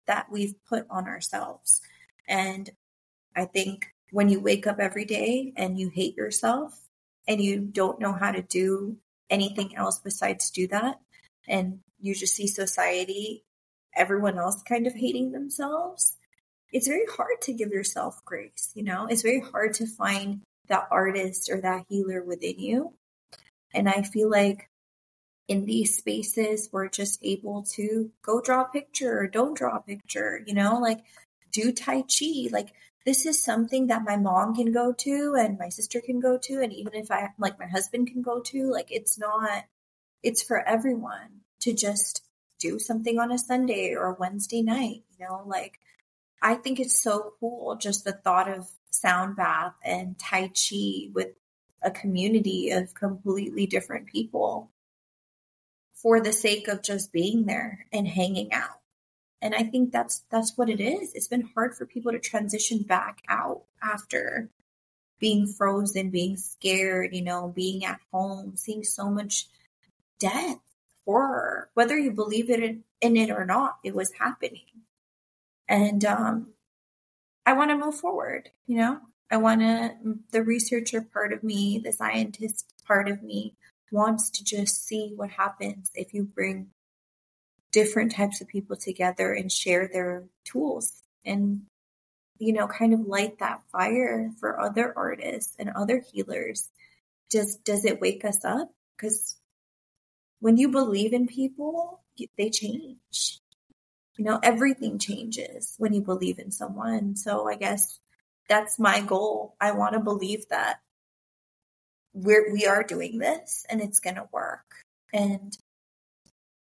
that 0.07 0.27
we've 0.31 0.55
put 0.67 0.85
on 0.89 1.07
ourselves. 1.07 1.81
And 2.27 2.69
I 3.35 3.45
think 3.45 3.92
when 4.13 4.29
you 4.29 4.39
wake 4.39 4.67
up 4.67 4.79
every 4.79 5.05
day 5.05 5.51
and 5.57 5.79
you 5.79 5.89
hate 5.89 6.15
yourself 6.15 6.79
and 7.27 7.41
you 7.41 7.59
don't 7.59 7.99
know 7.99 8.13
how 8.13 8.31
to 8.31 8.43
do 8.43 8.95
anything 9.27 9.75
else 9.75 9.99
besides 9.99 10.51
do 10.51 10.67
that, 10.67 10.99
and 11.47 11.79
you 11.99 12.13
just 12.13 12.35
see 12.35 12.45
society, 12.45 13.43
everyone 13.95 14.37
else 14.37 14.61
kind 14.61 14.85
of 14.85 14.93
hating 14.93 15.31
themselves, 15.31 16.15
it's 16.71 16.87
very 16.87 17.07
hard 17.07 17.41
to 17.41 17.53
give 17.53 17.71
yourself 17.71 18.23
grace, 18.23 18.71
you 18.75 18.83
know? 18.83 19.07
It's 19.07 19.23
very 19.23 19.39
hard 19.39 19.73
to 19.75 19.87
find 19.87 20.41
that 20.67 20.87
artist 20.91 21.49
or 21.51 21.59
that 21.61 21.85
healer 21.89 22.23
within 22.23 22.59
you. 22.59 22.93
And 23.73 23.89
I 23.89 24.03
feel 24.03 24.29
like 24.29 24.69
in 25.47 25.65
these 25.65 25.97
spaces, 25.97 26.69
we're 26.71 26.87
just 26.87 27.17
able 27.23 27.63
to 27.73 28.11
go 28.21 28.41
draw 28.41 28.61
a 28.61 28.69
picture 28.69 29.17
or 29.17 29.27
don't 29.27 29.57
draw 29.57 29.77
a 29.77 29.81
picture, 29.81 30.43
you 30.45 30.53
know, 30.53 30.77
like 30.77 30.99
do 31.51 31.71
Tai 31.71 32.03
Chi. 32.03 32.49
Like 32.51 32.73
this 33.05 33.25
is 33.25 33.43
something 33.43 33.87
that 33.87 34.03
my 34.03 34.15
mom 34.15 34.55
can 34.55 34.71
go 34.71 34.93
to 34.93 35.35
and 35.37 35.57
my 35.57 35.69
sister 35.69 35.99
can 35.99 36.19
go 36.19 36.37
to. 36.37 36.61
And 36.61 36.71
even 36.71 36.93
if 36.93 37.11
I, 37.11 37.29
like 37.37 37.59
my 37.59 37.67
husband 37.67 38.07
can 38.07 38.21
go 38.21 38.39
to, 38.41 38.71
like 38.71 38.91
it's 38.91 39.17
not, 39.17 39.65
it's 40.21 40.41
for 40.41 40.65
everyone 40.67 41.41
to 41.61 41.73
just 41.73 42.23
do 42.59 42.79
something 42.79 43.19
on 43.19 43.31
a 43.31 43.37
Sunday 43.37 43.93
or 43.93 44.05
a 44.05 44.17
Wednesday 44.17 44.61
night, 44.61 45.03
you 45.17 45.25
know, 45.25 45.43
like 45.45 45.79
I 46.41 46.55
think 46.55 46.79
it's 46.79 47.01
so 47.01 47.33
cool 47.39 47.75
just 47.75 48.05
the 48.05 48.13
thought 48.13 48.49
of 48.49 48.69
sound 48.89 49.35
bath 49.35 49.73
and 49.83 50.17
Tai 50.17 50.49
Chi 50.49 51.09
with 51.13 51.29
a 51.81 51.91
community 51.91 52.69
of 52.69 52.93
completely 52.93 53.65
different 53.65 54.07
people 54.07 54.69
for 55.93 56.21
the 56.21 56.33
sake 56.33 56.67
of 56.67 56.83
just 56.83 57.11
being 57.11 57.45
there 57.45 57.85
and 57.91 58.07
hanging 58.07 58.51
out. 58.53 58.79
And 59.43 59.53
I 59.53 59.63
think 59.63 59.91
that's 59.91 60.23
that's 60.29 60.57
what 60.57 60.69
it 60.69 60.79
is. 60.79 61.13
It's 61.13 61.27
been 61.27 61.49
hard 61.53 61.75
for 61.75 61.85
people 61.85 62.13
to 62.13 62.19
transition 62.19 62.81
back 62.81 63.21
out 63.27 63.63
after 63.83 64.49
being 65.19 65.47
frozen, 65.47 66.11
being 66.11 66.37
scared, 66.37 67.13
you 67.13 67.21
know, 67.21 67.51
being 67.53 67.83
at 67.83 67.99
home, 68.11 68.53
seeing 68.55 68.85
so 68.85 69.09
much 69.09 69.47
death, 70.17 70.59
horror, 71.05 71.69
whether 71.73 71.99
you 71.99 72.11
believe 72.11 72.49
it 72.49 72.77
in, 73.01 73.17
it 73.17 73.29
or 73.31 73.43
not, 73.43 73.79
it 73.83 73.93
was 73.93 74.13
happening. 74.13 74.63
And 75.67 76.05
um, 76.05 76.53
I 77.45 77.51
want 77.51 77.71
to 77.71 77.77
move 77.77 77.95
forward, 77.95 78.49
you 78.65 78.77
know? 78.77 78.99
I 79.29 79.37
want 79.37 79.61
to, 79.61 79.95
the 80.31 80.43
researcher 80.43 81.01
part 81.01 81.33
of 81.33 81.43
me, 81.43 81.81
the 81.83 81.91
scientist 81.91 82.71
part 82.85 83.09
of 83.09 83.23
me 83.23 83.55
wants 83.91 84.29
to 84.29 84.43
just 84.43 84.85
see 84.85 85.11
what 85.15 85.31
happens 85.31 85.91
if 85.95 86.13
you 86.13 86.23
bring 86.23 86.69
different 87.73 88.13
types 88.13 88.39
of 88.39 88.47
people 88.47 88.77
together 88.77 89.33
and 89.33 89.51
share 89.51 89.89
their 89.91 90.23
tools 90.45 91.03
and, 91.25 91.63
you 92.37 92.53
know, 92.53 92.67
kind 92.67 92.93
of 92.93 93.01
light 93.01 93.39
that 93.39 93.61
fire 93.71 94.31
for 94.39 94.59
other 94.59 94.93
artists 94.95 95.55
and 95.59 95.69
other 95.71 96.01
healers. 96.13 96.69
just 97.29 97.65
does 97.65 97.83
it 97.83 97.99
wake 97.99 98.23
us 98.23 98.45
up? 98.45 98.69
Because 98.95 99.35
when 100.39 100.55
you 100.55 100.69
believe 100.69 101.11
in 101.11 101.27
people, 101.27 102.01
they 102.37 102.49
change 102.49 103.41
you 104.17 104.25
know, 104.25 104.39
everything 104.43 104.99
changes 104.99 105.75
when 105.77 105.93
you 105.93 106.01
believe 106.01 106.39
in 106.39 106.51
someone. 106.51 107.15
So 107.15 107.47
I 107.47 107.55
guess 107.55 107.99
that's 108.47 108.77
my 108.77 109.01
goal. 109.01 109.55
I 109.59 109.71
want 109.71 109.93
to 109.93 109.99
believe 109.99 110.47
that 110.49 110.79
we're, 112.13 112.53
we 112.53 112.67
are 112.67 112.83
doing 112.83 113.17
this 113.17 113.65
and 113.69 113.81
it's 113.81 113.99
going 113.99 114.17
to 114.17 114.29
work. 114.31 114.65
And 115.11 115.57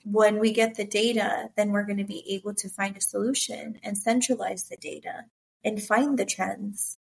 when 0.03 0.39
we 0.39 0.51
get 0.51 0.75
the 0.75 0.85
data, 0.85 1.49
then 1.55 1.71
we're 1.71 1.85
going 1.85 1.97
to 1.97 2.03
be 2.03 2.23
able 2.33 2.53
to 2.55 2.69
find 2.69 2.97
a 2.97 3.01
solution 3.01 3.79
and 3.83 3.97
centralize 3.97 4.67
the 4.67 4.77
data 4.77 5.25
and 5.63 5.81
find 5.81 6.17
the 6.17 6.25
trends, 6.25 6.97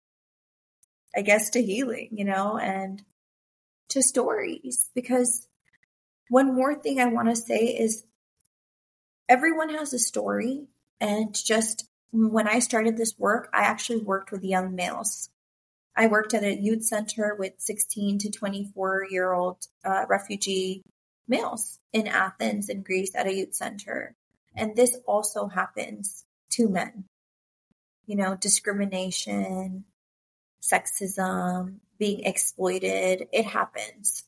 I 1.16 1.22
guess, 1.22 1.50
to 1.52 1.64
healing, 1.64 2.10
you 2.12 2.26
know, 2.26 2.58
and 2.58 3.04
to 3.90 4.04
stories. 4.04 4.90
Because 4.94 5.48
one 6.30 6.56
more 6.56 6.76
thing 6.76 7.00
I 7.00 7.08
want 7.08 7.30
to 7.30 7.36
say 7.36 7.66
is 7.66 8.04
everyone 9.28 9.70
has 9.70 9.94
a 9.94 10.00
story. 10.00 10.68
And 11.00 11.34
just 11.34 11.88
when 12.12 12.48
I 12.48 12.60
started 12.60 12.98
this 12.98 13.18
work, 13.18 13.50
I 13.52 13.62
actually 13.62 14.02
worked 14.02 14.32
with 14.32 14.44
young 14.44 14.76
males. 14.76 15.30
I 15.96 16.08
worked 16.08 16.34
at 16.34 16.44
a 16.44 16.56
youth 16.56 16.86
center 16.86 17.36
with 17.38 17.54
16 17.58 18.20
to 18.20 18.32
24 18.32 19.08
year 19.10 19.34
old 19.34 19.66
uh, 19.84 20.06
refugee 20.08 20.84
males 21.32 21.80
in 21.92 22.08
Athens 22.08 22.70
in 22.70 22.84
Greece 22.84 23.16
at 23.16 23.26
a 23.26 23.34
youth 23.34 23.56
center. 23.56 24.16
And 24.56 24.76
this 24.76 24.98
also 25.08 25.48
happens 25.48 26.26
to 26.52 26.70
men. 26.70 27.06
You 28.06 28.18
know, 28.18 28.36
discrimination, 28.36 29.86
sexism, 30.62 31.78
being 31.98 32.24
exploited, 32.26 33.28
it 33.32 33.46
happens. 33.46 34.26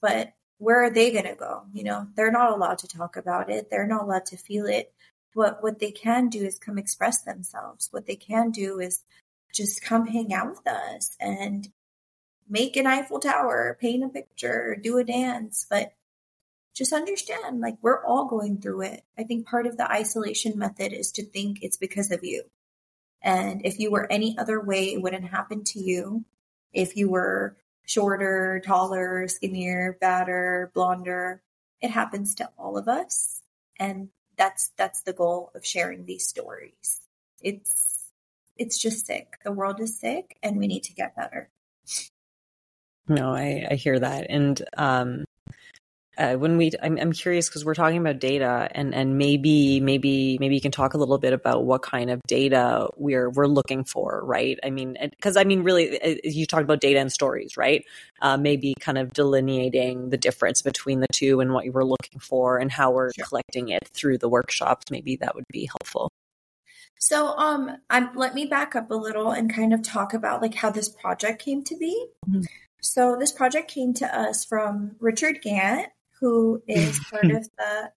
But 0.00 0.32
where 0.58 0.82
are 0.82 0.90
they 0.90 1.12
going 1.12 1.26
to 1.26 1.34
go? 1.34 1.64
You 1.72 1.84
know, 1.84 2.08
they're 2.16 2.32
not 2.32 2.52
allowed 2.52 2.78
to 2.78 2.88
talk 2.88 3.16
about 3.16 3.50
it. 3.50 3.70
They're 3.70 3.86
not 3.86 4.04
allowed 4.04 4.26
to 4.26 4.36
feel 4.36 4.66
it. 4.66 4.92
What 5.34 5.62
what 5.62 5.78
they 5.78 5.92
can 5.92 6.28
do 6.30 6.44
is 6.44 6.58
come 6.58 6.78
express 6.78 7.22
themselves. 7.22 7.88
What 7.90 8.06
they 8.06 8.16
can 8.16 8.50
do 8.50 8.80
is 8.80 9.04
just 9.52 9.82
come 9.82 10.06
hang 10.06 10.32
out 10.32 10.50
with 10.50 10.66
us 10.66 11.16
and 11.20 11.68
make 12.48 12.76
an 12.76 12.86
Eiffel 12.86 13.20
Tower, 13.20 13.76
paint 13.80 14.04
a 14.04 14.08
picture, 14.08 14.76
do 14.80 14.98
a 14.98 15.04
dance, 15.04 15.66
but 15.68 15.92
just 16.78 16.92
understand 16.92 17.60
like 17.60 17.76
we're 17.82 18.04
all 18.04 18.26
going 18.26 18.60
through 18.60 18.82
it. 18.82 19.02
I 19.18 19.24
think 19.24 19.48
part 19.48 19.66
of 19.66 19.76
the 19.76 19.90
isolation 19.90 20.56
method 20.56 20.92
is 20.92 21.10
to 21.12 21.24
think 21.24 21.58
it's 21.60 21.76
because 21.76 22.12
of 22.12 22.20
you. 22.22 22.44
And 23.20 23.66
if 23.66 23.80
you 23.80 23.90
were 23.90 24.10
any 24.10 24.38
other 24.38 24.60
way, 24.60 24.92
it 24.92 25.02
wouldn't 25.02 25.28
happen 25.28 25.64
to 25.64 25.80
you. 25.80 26.24
If 26.72 26.96
you 26.96 27.10
were 27.10 27.56
shorter, 27.84 28.62
taller, 28.64 29.26
skinnier, 29.26 29.96
fatter, 29.98 30.70
blonder. 30.72 31.42
It 31.80 31.90
happens 31.90 32.36
to 32.36 32.50
all 32.56 32.78
of 32.78 32.86
us. 32.86 33.40
And 33.80 34.10
that's 34.36 34.70
that's 34.76 35.02
the 35.02 35.12
goal 35.12 35.50
of 35.56 35.66
sharing 35.66 36.04
these 36.04 36.28
stories. 36.28 37.00
It's 37.42 38.12
it's 38.56 38.78
just 38.78 39.06
sick. 39.06 39.38
The 39.42 39.52
world 39.52 39.80
is 39.80 39.98
sick 39.98 40.36
and 40.42 40.58
we 40.58 40.68
need 40.68 40.84
to 40.84 40.94
get 40.94 41.16
better. 41.16 41.50
No, 43.08 43.34
I, 43.34 43.66
I 43.70 43.74
hear 43.74 43.98
that. 43.98 44.26
And 44.28 44.62
um 44.76 45.24
uh, 46.18 46.34
when 46.34 46.56
we 46.56 46.72
I'm, 46.82 46.98
I'm 46.98 47.12
curious 47.12 47.48
because 47.48 47.64
we're 47.64 47.74
talking 47.74 47.98
about 47.98 48.18
data 48.18 48.68
and 48.72 48.94
and 48.94 49.16
maybe 49.16 49.80
maybe 49.80 50.36
maybe 50.40 50.54
you 50.54 50.60
can 50.60 50.72
talk 50.72 50.94
a 50.94 50.98
little 50.98 51.18
bit 51.18 51.32
about 51.32 51.64
what 51.64 51.82
kind 51.82 52.10
of 52.10 52.20
data 52.26 52.88
we're 52.96 53.30
we're 53.30 53.46
looking 53.46 53.84
for 53.84 54.20
right 54.24 54.58
i 54.64 54.70
mean 54.70 54.96
because 55.00 55.36
i 55.36 55.44
mean 55.44 55.62
really 55.62 56.20
you 56.24 56.44
talked 56.44 56.64
about 56.64 56.80
data 56.80 56.98
and 56.98 57.12
stories 57.12 57.56
right 57.56 57.84
uh, 58.20 58.36
maybe 58.36 58.74
kind 58.80 58.98
of 58.98 59.12
delineating 59.12 60.10
the 60.10 60.16
difference 60.16 60.60
between 60.60 61.00
the 61.00 61.06
two 61.12 61.40
and 61.40 61.52
what 61.54 61.64
you 61.64 61.72
were 61.72 61.84
looking 61.84 62.18
for 62.18 62.58
and 62.58 62.72
how 62.72 62.90
we're 62.90 63.12
sure. 63.12 63.24
collecting 63.24 63.68
it 63.68 63.88
through 63.94 64.18
the 64.18 64.28
workshops 64.28 64.90
maybe 64.90 65.16
that 65.16 65.34
would 65.34 65.46
be 65.52 65.66
helpful 65.66 66.10
so 66.98 67.28
um 67.38 67.76
I'm 67.88 68.14
let 68.16 68.34
me 68.34 68.44
back 68.44 68.74
up 68.74 68.90
a 68.90 68.94
little 68.94 69.30
and 69.30 69.52
kind 69.52 69.72
of 69.72 69.82
talk 69.82 70.14
about 70.14 70.42
like 70.42 70.54
how 70.54 70.70
this 70.70 70.88
project 70.88 71.40
came 71.40 71.62
to 71.64 71.76
be. 71.76 72.08
Mm-hmm. 72.28 72.42
So 72.80 73.16
this 73.18 73.32
project 73.32 73.70
came 73.70 73.94
to 73.94 74.18
us 74.18 74.44
from 74.44 74.96
Richard 75.00 75.40
Gant, 75.42 75.88
who 76.20 76.62
is 76.66 76.98
part 77.10 77.30
of 77.30 77.48
the 77.56 77.92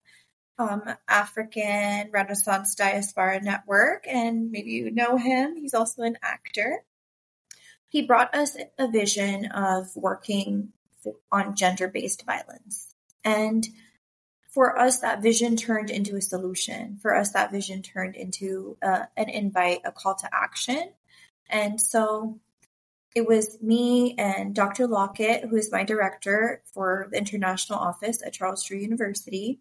um, 0.58 0.84
African 1.08 2.12
Renaissance 2.12 2.76
Diaspora 2.76 3.42
Network, 3.42 4.06
and 4.08 4.52
maybe 4.52 4.72
you 4.72 4.92
know 4.92 5.18
him. 5.18 5.56
He's 5.56 5.74
also 5.74 6.04
an 6.04 6.18
actor. 6.22 6.84
He 7.90 8.04
brought 8.04 8.34
us 8.36 8.56
a 8.78 8.88
vision 8.90 9.48
of 9.48 9.88
working 9.96 10.70
on 11.32 11.56
gender 11.56 11.88
based 11.88 12.26
violence. 12.26 12.94
And 13.24 13.68
for 14.50 14.78
us, 14.78 15.00
that 15.00 15.22
vision 15.22 15.56
turned 15.56 15.90
into 15.90 16.16
a 16.16 16.22
solution. 16.22 17.00
For 17.02 17.16
us, 17.16 17.32
that 17.32 17.52
vision 17.52 17.82
turned 17.82 18.16
into 18.16 18.78
uh, 18.82 19.04
an 19.16 19.30
invite, 19.30 19.82
a 19.86 19.92
call 19.92 20.16
to 20.16 20.30
action. 20.32 20.92
And 21.50 21.80
so 21.80 22.40
it 23.14 23.28
was 23.28 23.58
me 23.62 24.16
and 24.18 24.56
Dr. 24.56 24.88
Lockett, 24.88 25.46
who 25.50 25.58
is 25.58 25.72
my 25.72 25.84
director 25.84 26.64
for 26.74 27.08
the 27.12 27.18
international 27.18 27.80
office 27.80 28.22
at 28.26 28.34
Charles 28.34 28.64
Drew 28.64 28.78
University, 28.78 29.60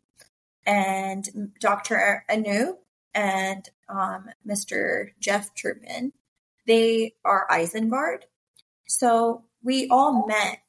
and 0.67 1.53
Dr. 1.61 2.25
Anu 2.29 2.77
and 3.15 3.69
um, 3.89 4.31
Mr. 4.47 5.09
Jeff 5.19 5.55
Truman. 5.55 6.13
They 6.67 7.15
are 7.25 7.47
Isengard. 7.51 8.23
So 8.87 9.45
we 9.63 9.89
all 9.91 10.27
met 10.27 10.61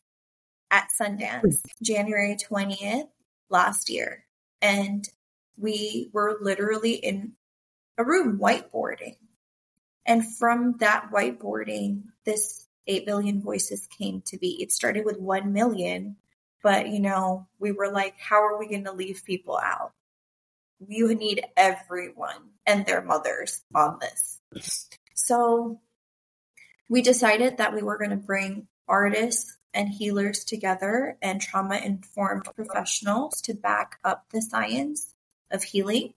at 0.71 0.87
Sundance 0.99 1.57
January 1.83 2.35
20th 2.35 3.09
last 3.49 3.89
year. 3.89 4.25
And 4.61 5.07
we 5.57 6.09
were 6.13 6.37
literally 6.41 6.93
in 6.93 7.33
a 7.97 8.03
room 8.03 8.39
whiteboarding. 8.39 9.17
And 10.05 10.35
from 10.37 10.77
that 10.79 11.11
whiteboarding, 11.11 12.05
this 12.25 12.65
8 12.87 13.05
billion 13.05 13.41
voices 13.41 13.87
came 13.87 14.21
to 14.27 14.37
be. 14.37 14.61
It 14.61 14.71
started 14.71 15.05
with 15.05 15.19
1 15.19 15.53
million, 15.53 16.17
but 16.63 16.89
you 16.89 16.99
know, 16.99 17.47
we 17.59 17.71
were 17.71 17.91
like, 17.91 18.15
how 18.19 18.43
are 18.43 18.57
we 18.57 18.67
going 18.67 18.85
to 18.85 18.91
leave 18.91 19.23
people 19.25 19.57
out? 19.57 19.91
You 20.87 21.13
need 21.13 21.45
everyone 21.55 22.51
and 22.65 22.85
their 22.85 23.01
mothers 23.01 23.61
on 23.73 23.99
this. 23.99 24.39
So 25.13 25.79
we 26.89 27.01
decided 27.01 27.57
that 27.57 27.73
we 27.73 27.83
were 27.83 27.97
going 27.97 28.09
to 28.09 28.17
bring 28.17 28.67
artists 28.87 29.57
and 29.73 29.89
healers 29.89 30.43
together 30.43 31.17
and 31.21 31.39
trauma 31.39 31.77
informed 31.77 32.43
professionals 32.55 33.41
to 33.41 33.53
back 33.53 33.97
up 34.03 34.25
the 34.31 34.41
science 34.41 35.13
of 35.49 35.63
healing. 35.63 36.13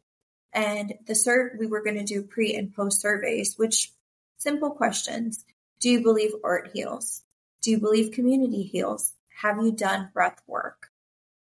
And 0.53 0.94
the 1.07 1.14
sur- 1.14 1.57
we 1.59 1.66
were 1.66 1.83
going 1.83 1.96
to 1.96 2.05
do 2.05 2.22
pre 2.22 2.55
and 2.55 2.74
post 2.74 3.00
surveys, 3.00 3.57
which 3.57 3.92
simple 4.38 4.70
questions. 4.70 5.44
Do 5.85 5.90
you 5.90 6.01
believe 6.01 6.31
art 6.42 6.70
heals? 6.73 7.25
Do 7.61 7.70
you 7.70 7.79
believe 7.79 8.11
community 8.11 8.62
heals? 8.62 9.12
Have 9.42 9.59
you 9.59 9.70
done 9.70 10.09
breath 10.14 10.40
work? 10.47 10.88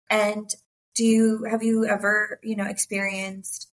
And 0.09 0.53
do 0.95 1.05
you 1.05 1.45
have 1.45 1.63
you 1.63 1.85
ever, 1.85 2.37
you 2.43 2.57
know, 2.57 2.65
experienced 2.65 3.69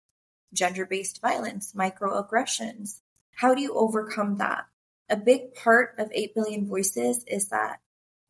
gender-based 0.53 1.21
violence, 1.21 1.73
microaggressions? 1.73 2.99
How 3.37 3.55
do 3.55 3.63
you 3.63 3.75
overcome 3.75 4.39
that? 4.39 4.67
A 5.09 5.17
big 5.17 5.55
part 5.55 5.95
of 5.99 6.11
8 6.13 6.35
billion 6.35 6.67
voices 6.67 7.23
is 7.29 7.51
that 7.51 7.79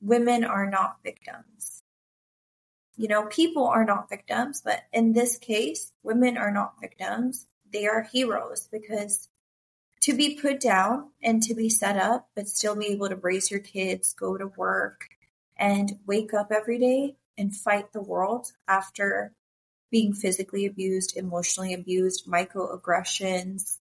women 0.03 0.45
are 0.45 0.69
not 0.69 0.99
victims. 1.03 1.83
You 2.99 3.09
know, 3.09 3.29
people 3.29 3.67
are 3.67 3.87
not 3.87 4.11
victims, 4.11 4.61
but 4.63 4.83
in 4.93 5.15
this 5.15 5.39
case, 5.39 5.91
women 6.03 6.37
are 6.37 6.53
not 6.53 6.75
victims. 6.83 7.47
They 7.73 7.87
are 7.87 8.03
heroes 8.03 8.69
because 8.71 9.30
to 10.01 10.15
be 10.15 10.39
put 10.41 10.61
down 10.61 11.11
and 11.23 11.43
to 11.43 11.55
be 11.55 11.69
set 11.69 11.97
up, 11.97 12.29
but 12.35 12.49
still 12.49 12.75
be 12.75 12.87
able 12.87 13.09
to 13.09 13.17
raise 13.17 13.51
your 13.51 13.61
kids, 13.61 14.15
go 14.15 14.37
to 14.37 14.47
work, 14.47 15.09
and 15.57 15.99
wake 16.07 16.33
up 16.33 16.51
every 16.51 16.79
day 16.79 17.17
and 17.37 17.55
fight 17.55 17.93
the 17.93 18.03
world 18.03 18.53
after 18.67 19.33
being 19.91 20.13
physically 20.13 20.67
abused, 20.67 21.17
emotionally 21.17 21.75
abused, 21.75 22.27
microaggressions, 22.27 23.79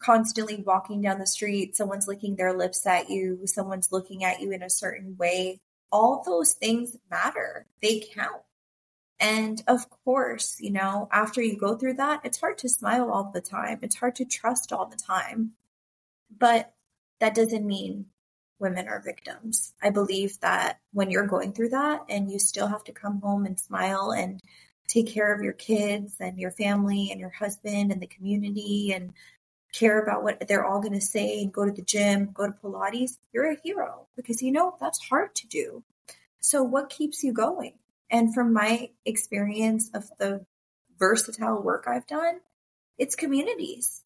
constantly 0.00 0.56
walking 0.56 1.02
down 1.02 1.18
the 1.18 1.26
street, 1.26 1.76
someone's 1.76 2.08
licking 2.08 2.36
their 2.36 2.56
lips 2.56 2.86
at 2.86 3.10
you, 3.10 3.46
someone's 3.46 3.92
looking 3.92 4.24
at 4.24 4.40
you 4.40 4.50
in 4.52 4.62
a 4.62 4.70
certain 4.70 5.16
way. 5.16 5.60
All 5.92 6.22
those 6.24 6.54
things 6.54 6.96
matter, 7.10 7.66
they 7.82 8.00
count. 8.14 8.42
And 9.20 9.62
of 9.68 9.88
course, 10.04 10.56
you 10.60 10.70
know, 10.70 11.08
after 11.12 11.42
you 11.42 11.56
go 11.56 11.76
through 11.76 11.94
that, 11.94 12.22
it's 12.24 12.40
hard 12.40 12.56
to 12.58 12.68
smile 12.68 13.10
all 13.10 13.30
the 13.32 13.42
time. 13.42 13.80
It's 13.82 13.96
hard 13.96 14.16
to 14.16 14.24
trust 14.24 14.72
all 14.72 14.86
the 14.86 14.96
time. 14.96 15.52
But 16.36 16.72
that 17.20 17.34
doesn't 17.34 17.66
mean 17.66 18.06
women 18.58 18.88
are 18.88 19.02
victims. 19.02 19.74
I 19.82 19.90
believe 19.90 20.40
that 20.40 20.80
when 20.92 21.10
you're 21.10 21.26
going 21.26 21.52
through 21.52 21.70
that 21.70 22.04
and 22.08 22.30
you 22.30 22.38
still 22.38 22.66
have 22.66 22.84
to 22.84 22.92
come 22.92 23.20
home 23.20 23.44
and 23.44 23.60
smile 23.60 24.12
and 24.12 24.40
take 24.88 25.08
care 25.08 25.34
of 25.34 25.42
your 25.42 25.52
kids 25.52 26.14
and 26.18 26.38
your 26.38 26.50
family 26.50 27.08
and 27.10 27.20
your 27.20 27.30
husband 27.30 27.92
and 27.92 28.00
the 28.00 28.06
community 28.06 28.92
and 28.92 29.12
care 29.72 30.00
about 30.02 30.22
what 30.22 30.46
they're 30.48 30.64
all 30.64 30.80
going 30.80 30.94
to 30.94 31.00
say 31.00 31.42
and 31.42 31.52
go 31.52 31.64
to 31.64 31.70
the 31.70 31.82
gym, 31.82 32.30
go 32.32 32.46
to 32.46 32.52
Pilates, 32.52 33.18
you're 33.32 33.50
a 33.50 33.56
hero 33.62 34.06
because 34.16 34.42
you 34.42 34.50
know 34.50 34.76
that's 34.80 35.08
hard 35.08 35.34
to 35.36 35.46
do. 35.46 35.84
So, 36.40 36.62
what 36.62 36.90
keeps 36.90 37.22
you 37.22 37.32
going? 37.32 37.74
And 38.10 38.34
from 38.34 38.52
my 38.52 38.90
experience 39.04 39.90
of 39.94 40.08
the 40.18 40.44
versatile 40.98 41.62
work 41.62 41.84
I've 41.86 42.06
done, 42.06 42.40
it's 42.98 43.14
communities. 43.14 44.02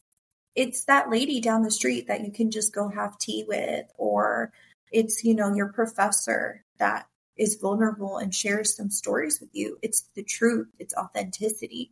It's 0.55 0.85
that 0.85 1.09
lady 1.09 1.41
down 1.41 1.63
the 1.63 1.71
street 1.71 2.07
that 2.07 2.23
you 2.23 2.31
can 2.31 2.51
just 2.51 2.73
go 2.73 2.87
have 2.87 3.17
tea 3.17 3.43
with, 3.47 3.85
or 3.97 4.53
it's, 4.91 5.23
you 5.23 5.35
know, 5.35 5.53
your 5.53 5.73
professor 5.73 6.63
that 6.79 7.07
is 7.35 7.57
vulnerable 7.61 8.17
and 8.17 8.33
shares 8.33 8.75
some 8.75 8.89
stories 8.89 9.41
with 9.41 9.49
you. 9.51 9.77
It's 9.81 10.09
the 10.15 10.23
truth, 10.23 10.67
it's 10.79 10.95
authenticity 10.95 11.91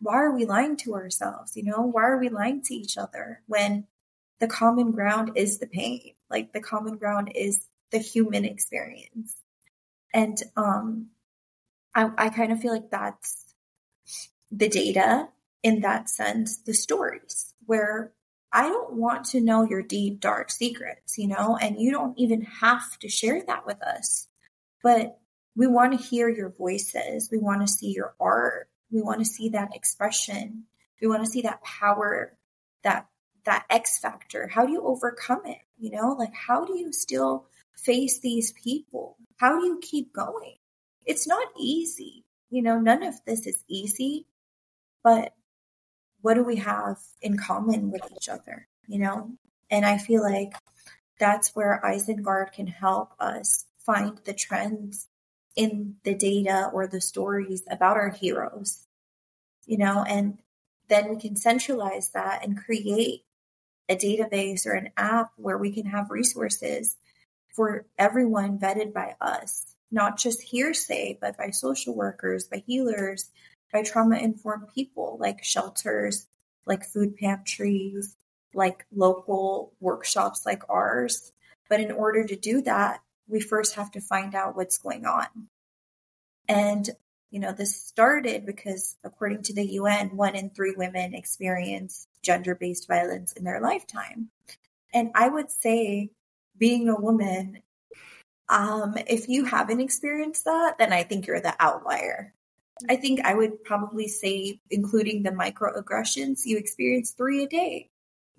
why 0.00 0.14
are 0.14 0.32
we 0.32 0.46
lying 0.46 0.76
to 0.78 0.94
ourselves? 0.94 1.56
You 1.56 1.64
know, 1.64 1.82
why 1.82 2.02
are 2.04 2.18
we 2.18 2.28
lying 2.28 2.62
to 2.62 2.74
each 2.74 2.96
other 2.96 3.42
when 3.46 3.86
the 4.40 4.48
common 4.48 4.92
ground 4.92 5.32
is 5.36 5.58
the 5.58 5.66
pain? 5.66 6.14
Like 6.30 6.52
the 6.52 6.60
common 6.60 6.96
ground 6.96 7.32
is 7.34 7.66
the 7.92 7.98
human 7.98 8.44
experience. 8.44 9.34
And 10.12 10.38
um 10.56 11.08
I, 11.94 12.10
I 12.16 12.28
kind 12.28 12.52
of 12.52 12.60
feel 12.60 12.72
like 12.72 12.90
that's 12.90 13.44
the 14.50 14.68
data 14.68 15.28
in 15.62 15.80
that 15.80 16.08
sense, 16.08 16.58
the 16.58 16.74
stories 16.74 17.52
where 17.66 18.12
I 18.52 18.68
don't 18.68 18.94
want 18.94 19.26
to 19.26 19.40
know 19.40 19.64
your 19.64 19.82
deep, 19.82 20.20
dark 20.20 20.50
secrets, 20.50 21.18
you 21.18 21.28
know, 21.28 21.56
and 21.56 21.80
you 21.80 21.92
don't 21.92 22.18
even 22.18 22.42
have 22.42 22.98
to 23.00 23.08
share 23.08 23.42
that 23.46 23.66
with 23.66 23.80
us. 23.82 24.26
But 24.82 25.18
we 25.54 25.66
want 25.66 25.98
to 25.98 26.04
hear 26.04 26.28
your 26.28 26.50
voices. 26.50 27.28
We 27.30 27.38
want 27.38 27.60
to 27.60 27.72
see 27.72 27.92
your 27.92 28.14
art. 28.18 28.68
We 28.90 29.02
want 29.02 29.20
to 29.20 29.24
see 29.24 29.50
that 29.50 29.74
expression. 29.74 30.64
We 31.00 31.08
want 31.08 31.24
to 31.24 31.30
see 31.30 31.42
that 31.42 31.62
power, 31.62 32.36
that 32.82 33.06
that 33.44 33.64
X 33.70 33.98
factor. 33.98 34.48
How 34.48 34.66
do 34.66 34.72
you 34.72 34.82
overcome 34.82 35.42
it? 35.46 35.58
You 35.78 35.90
know, 35.90 36.16
like 36.18 36.34
how 36.34 36.64
do 36.64 36.78
you 36.78 36.92
still 36.92 37.46
face 37.76 38.18
these 38.18 38.52
people? 38.52 39.16
How 39.36 39.58
do 39.58 39.66
you 39.66 39.78
keep 39.80 40.12
going? 40.12 40.56
It's 41.04 41.26
not 41.26 41.48
easy. 41.58 42.24
You 42.50 42.62
know, 42.62 42.78
none 42.78 43.02
of 43.02 43.24
this 43.24 43.46
is 43.46 43.64
easy, 43.68 44.26
but 45.02 45.34
what 46.22 46.34
do 46.34 46.42
we 46.42 46.56
have 46.56 46.98
in 47.22 47.38
common 47.38 47.90
with 47.90 48.02
each 48.14 48.28
other? 48.28 48.68
You 48.86 48.98
know? 48.98 49.30
And 49.70 49.86
I 49.86 49.98
feel 49.98 50.22
like 50.22 50.54
that's 51.18 51.54
where 51.54 51.80
Isengard 51.84 52.52
can 52.52 52.66
help 52.66 53.12
us 53.20 53.66
find 53.78 54.18
the 54.24 54.34
trends 54.34 55.06
in 55.56 55.96
the 56.04 56.14
data 56.14 56.70
or 56.72 56.86
the 56.86 57.00
stories 57.00 57.62
about 57.70 57.96
our 57.96 58.10
heroes, 58.10 58.86
you 59.66 59.76
know, 59.76 60.04
and 60.06 60.38
then 60.88 61.08
we 61.08 61.16
can 61.16 61.36
centralize 61.36 62.10
that 62.10 62.44
and 62.44 62.56
create 62.56 63.24
a 63.88 63.96
database 63.96 64.66
or 64.66 64.72
an 64.72 64.90
app 64.96 65.32
where 65.36 65.58
we 65.58 65.72
can 65.72 65.86
have 65.86 66.10
resources 66.10 66.96
for 67.54 67.86
everyone 67.98 68.58
vetted 68.58 68.92
by 68.92 69.14
us, 69.20 69.69
not 69.90 70.18
just 70.18 70.40
hearsay, 70.40 71.18
but 71.20 71.36
by 71.36 71.50
social 71.50 71.94
workers, 71.94 72.48
by 72.48 72.62
healers, 72.66 73.30
by 73.72 73.82
trauma 73.82 74.16
informed 74.18 74.68
people 74.74 75.16
like 75.20 75.44
shelters, 75.44 76.26
like 76.66 76.84
food 76.84 77.16
pantries, 77.16 78.16
like 78.54 78.84
local 78.94 79.72
workshops 79.80 80.44
like 80.44 80.62
ours. 80.68 81.32
But 81.68 81.80
in 81.80 81.92
order 81.92 82.24
to 82.24 82.36
do 82.36 82.62
that, 82.62 83.00
we 83.28 83.40
first 83.40 83.76
have 83.76 83.90
to 83.92 84.00
find 84.00 84.34
out 84.34 84.56
what's 84.56 84.78
going 84.78 85.06
on. 85.06 85.26
And, 86.48 86.90
you 87.30 87.38
know, 87.38 87.52
this 87.52 87.80
started 87.80 88.44
because 88.44 88.96
according 89.04 89.42
to 89.44 89.54
the 89.54 89.64
UN, 89.74 90.16
one 90.16 90.34
in 90.34 90.50
three 90.50 90.74
women 90.76 91.14
experience 91.14 92.08
gender 92.22 92.54
based 92.54 92.88
violence 92.88 93.32
in 93.32 93.44
their 93.44 93.60
lifetime. 93.60 94.30
And 94.92 95.10
I 95.14 95.28
would 95.28 95.50
say, 95.50 96.10
being 96.58 96.88
a 96.88 97.00
woman, 97.00 97.62
um, 98.50 98.96
if 99.06 99.28
you 99.28 99.44
haven't 99.44 99.80
experienced 99.80 100.44
that, 100.44 100.76
then 100.78 100.92
I 100.92 101.04
think 101.04 101.26
you're 101.26 101.40
the 101.40 101.54
outlier. 101.60 102.34
I 102.88 102.96
think 102.96 103.20
I 103.24 103.34
would 103.34 103.62
probably 103.64 104.08
say, 104.08 104.60
including 104.70 105.22
the 105.22 105.30
microaggressions, 105.30 106.40
you 106.44 106.58
experience 106.58 107.12
three 107.12 107.44
a 107.44 107.48
day. 107.48 107.90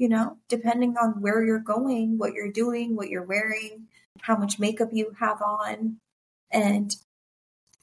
you 0.02 0.10
know, 0.10 0.36
depending 0.50 0.98
on 0.98 1.22
where 1.22 1.46
you're 1.46 1.60
going, 1.60 2.18
what 2.18 2.34
you're 2.34 2.52
doing, 2.52 2.96
what 2.96 3.10
you're 3.10 3.22
wearing, 3.22 3.88
how 4.20 4.36
much 4.36 4.58
makeup 4.58 4.90
you 4.92 5.16
have 5.20 5.40
on, 5.44 5.98
and 6.52 6.96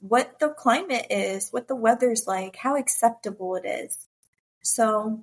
what 0.00 0.40
the 0.40 0.48
climate 0.48 1.06
is, 1.10 1.50
what 1.50 1.68
the 1.68 1.76
weather's 1.76 2.26
like, 2.26 2.56
how 2.56 2.74
acceptable 2.74 3.54
it 3.54 3.64
is. 3.64 4.08
So, 4.64 5.22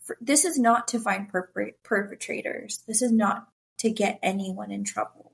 for, 0.00 0.16
this 0.18 0.46
is 0.46 0.58
not 0.58 0.88
to 0.88 0.98
find 0.98 1.28
perpetrators. 1.28 2.82
This 2.86 3.02
is 3.02 3.12
not 3.12 3.46
to 3.80 3.90
get 3.90 4.18
anyone 4.22 4.70
in 4.70 4.84
trouble 4.84 5.29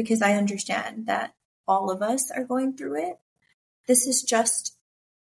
because 0.00 0.22
I 0.22 0.32
understand 0.32 1.06
that 1.08 1.34
all 1.68 1.90
of 1.90 2.00
us 2.00 2.30
are 2.30 2.42
going 2.42 2.74
through 2.74 3.10
it. 3.10 3.18
This 3.86 4.06
is 4.06 4.22
just 4.22 4.74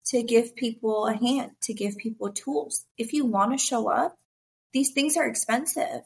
to 0.05 0.23
give 0.23 0.55
people 0.55 1.05
a 1.05 1.13
hand, 1.13 1.51
to 1.61 1.73
give 1.75 1.95
people 1.95 2.31
tools. 2.31 2.85
If 2.97 3.13
you 3.13 3.23
want 3.23 3.51
to 3.51 3.63
show 3.63 3.87
up, 3.87 4.17
these 4.73 4.91
things 4.91 5.15
are 5.15 5.27
expensive. 5.27 6.01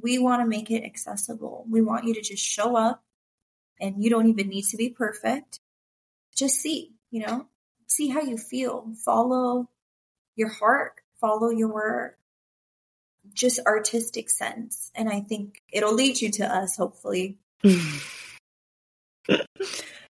We 0.00 0.20
want 0.20 0.40
to 0.40 0.48
make 0.48 0.70
it 0.70 0.84
accessible. 0.84 1.66
We 1.68 1.82
want 1.82 2.04
you 2.04 2.14
to 2.14 2.22
just 2.22 2.44
show 2.44 2.76
up 2.76 3.02
and 3.80 4.02
you 4.02 4.08
don't 4.08 4.28
even 4.28 4.48
need 4.48 4.66
to 4.66 4.76
be 4.76 4.88
perfect. 4.88 5.58
Just 6.32 6.60
see, 6.60 6.92
you 7.10 7.26
know, 7.26 7.46
see 7.88 8.08
how 8.08 8.20
you 8.20 8.38
feel. 8.38 8.92
Follow 9.04 9.68
your 10.36 10.48
heart, 10.48 11.00
follow 11.20 11.50
your 11.50 12.16
just 13.34 13.60
artistic 13.66 14.30
sense. 14.30 14.90
And 14.94 15.08
I 15.08 15.20
think 15.20 15.60
it'll 15.72 15.94
lead 15.94 16.20
you 16.20 16.30
to 16.30 16.46
us, 16.46 16.76
hopefully. 16.76 17.38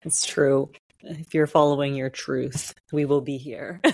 It's 0.03 0.27
true. 0.27 0.71
If 1.01 1.35
you're 1.35 1.47
following 1.47 1.95
your 1.95 2.11
truth, 2.11 2.75
we 2.93 3.05
will 3.05 3.21
be 3.21 3.37
here. 3.37 3.81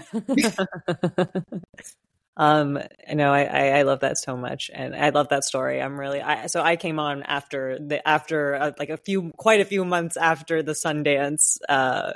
um 2.37 2.79
i 3.09 3.15
know 3.15 3.33
I, 3.33 3.43
I, 3.45 3.67
I 3.79 3.83
love 3.83 4.01
that 4.01 4.17
so 4.17 4.37
much 4.37 4.71
and 4.73 4.97
i 4.97 5.11
love 5.11 5.29
that 5.29 5.45
story 5.45 5.83
i'm 5.83 6.01
really 6.01 6.23
i 6.23 6.47
so 6.47 6.63
i 6.63 6.77
came 6.77 6.99
on 6.99 7.23
after 7.25 7.79
the 7.79 8.07
after 8.09 8.55
uh, 8.55 8.73
like 8.79 8.89
a 8.89 8.97
few 8.97 9.33
quite 9.37 9.61
a 9.61 9.67
few 9.67 9.85
months 9.85 10.17
after 10.17 10.63
the 10.63 10.73
sundance 10.73 11.59
uh 11.69 12.13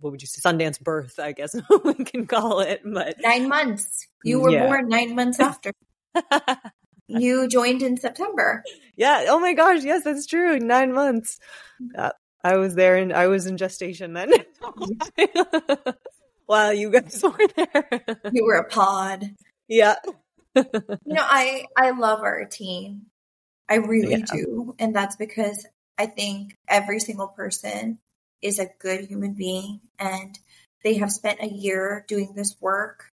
what 0.00 0.10
would 0.10 0.20
you 0.20 0.26
say 0.26 0.40
sundance 0.40 0.80
birth 0.80 1.20
i 1.20 1.30
guess 1.30 1.54
we 1.84 1.94
can 1.94 2.26
call 2.26 2.60
it 2.60 2.80
but 2.84 3.16
nine 3.20 3.48
months 3.48 4.08
you 4.24 4.40
were 4.40 4.50
yeah. 4.50 4.66
born 4.66 4.88
nine 4.88 5.14
months 5.14 5.38
after 5.38 5.70
you 7.08 7.48
joined 7.48 7.82
in 7.82 7.96
september 7.96 8.62
yeah 8.96 9.26
oh 9.28 9.38
my 9.38 9.52
gosh 9.52 9.82
yes 9.82 10.04
that's 10.04 10.26
true 10.26 10.58
nine 10.58 10.92
months 10.92 11.38
uh, 11.96 12.10
i 12.42 12.56
was 12.56 12.74
there 12.74 12.96
and 12.96 13.12
i 13.12 13.26
was 13.26 13.46
in 13.46 13.56
gestation 13.56 14.12
then 14.12 14.30
while 16.46 16.72
you 16.72 16.90
guys 16.90 17.22
were 17.22 17.48
there. 17.56 18.02
you 18.32 18.44
were 18.44 18.54
a 18.56 18.68
pod. 18.68 19.34
Yeah. 19.68 19.96
you 20.54 20.64
know, 21.04 21.24
I 21.24 21.66
I 21.76 21.90
love 21.90 22.20
our 22.20 22.44
team. 22.46 23.06
I 23.68 23.76
really 23.76 24.12
yeah. 24.12 24.24
do. 24.32 24.74
And 24.78 24.94
that's 24.94 25.16
because 25.16 25.66
I 25.98 26.06
think 26.06 26.56
every 26.68 27.00
single 27.00 27.28
person 27.28 27.98
is 28.40 28.58
a 28.58 28.70
good 28.78 29.06
human 29.06 29.34
being 29.34 29.80
and 29.98 30.38
they 30.84 30.94
have 30.94 31.10
spent 31.10 31.40
a 31.40 31.48
year 31.48 32.04
doing 32.06 32.32
this 32.34 32.54
work 32.60 33.10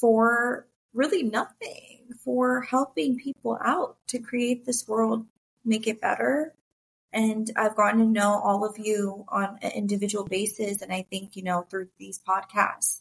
for 0.00 0.66
really 0.94 1.22
nothing, 1.22 2.14
for 2.24 2.62
helping 2.62 3.18
people 3.18 3.58
out 3.62 3.96
to 4.08 4.18
create 4.18 4.64
this 4.64 4.86
world, 4.86 5.26
make 5.64 5.86
it 5.86 6.00
better. 6.00 6.54
And 7.12 7.50
I've 7.56 7.76
gotten 7.76 8.00
to 8.00 8.06
know 8.06 8.40
all 8.42 8.64
of 8.64 8.78
you 8.78 9.24
on 9.28 9.58
an 9.62 9.72
individual 9.72 10.24
basis. 10.24 10.82
And 10.82 10.92
I 10.92 11.06
think, 11.10 11.36
you 11.36 11.42
know, 11.42 11.62
through 11.62 11.88
these 11.98 12.20
podcasts, 12.26 13.00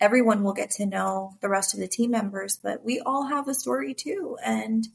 everyone 0.00 0.42
will 0.42 0.54
get 0.54 0.70
to 0.70 0.86
know 0.86 1.36
the 1.40 1.48
rest 1.48 1.74
of 1.74 1.80
the 1.80 1.88
team 1.88 2.10
members, 2.10 2.58
but 2.62 2.84
we 2.84 3.00
all 3.00 3.26
have 3.26 3.48
a 3.48 3.54
story 3.54 3.94
too. 3.94 4.36
And 4.44 4.86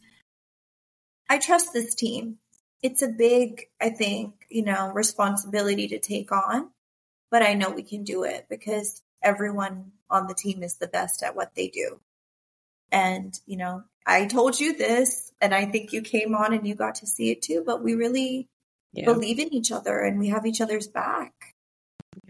I 1.29 1.37
trust 1.37 1.73
this 1.73 1.95
team. 1.95 2.37
It's 2.81 3.01
a 3.01 3.07
big, 3.07 3.67
I 3.79 3.89
think, 3.89 4.33
you 4.49 4.63
know, 4.63 4.91
responsibility 4.93 5.89
to 5.89 5.99
take 5.99 6.31
on, 6.31 6.69
but 7.29 7.43
I 7.43 7.53
know 7.53 7.69
we 7.69 7.83
can 7.83 8.03
do 8.03 8.23
it 8.23 8.47
because 8.49 9.01
everyone 9.21 9.91
on 10.09 10.27
the 10.27 10.33
team 10.33 10.63
is 10.63 10.75
the 10.75 10.87
best 10.87 11.23
at 11.23 11.35
what 11.35 11.53
they 11.55 11.67
do. 11.67 11.99
And, 12.91 13.37
you 13.45 13.57
know, 13.57 13.83
I 14.05 14.25
told 14.25 14.59
you 14.59 14.75
this, 14.75 15.31
and 15.41 15.53
I 15.53 15.65
think 15.65 15.93
you 15.93 16.01
came 16.01 16.35
on 16.35 16.53
and 16.53 16.67
you 16.67 16.75
got 16.75 16.95
to 16.95 17.07
see 17.07 17.31
it 17.31 17.41
too, 17.41 17.63
but 17.65 17.83
we 17.83 17.93
really 17.93 18.47
yeah. 18.93 19.05
believe 19.05 19.39
in 19.39 19.53
each 19.53 19.71
other 19.71 19.99
and 19.99 20.19
we 20.19 20.29
have 20.29 20.45
each 20.45 20.61
other's 20.61 20.87
back. 20.87 21.33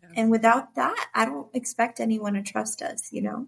Yeah. 0.01 0.09
And 0.15 0.31
without 0.31 0.75
that, 0.75 1.07
I 1.13 1.25
don't 1.25 1.47
expect 1.53 1.99
anyone 1.99 2.33
to 2.33 2.41
trust 2.41 2.81
us, 2.81 3.11
you 3.11 3.21
know? 3.21 3.47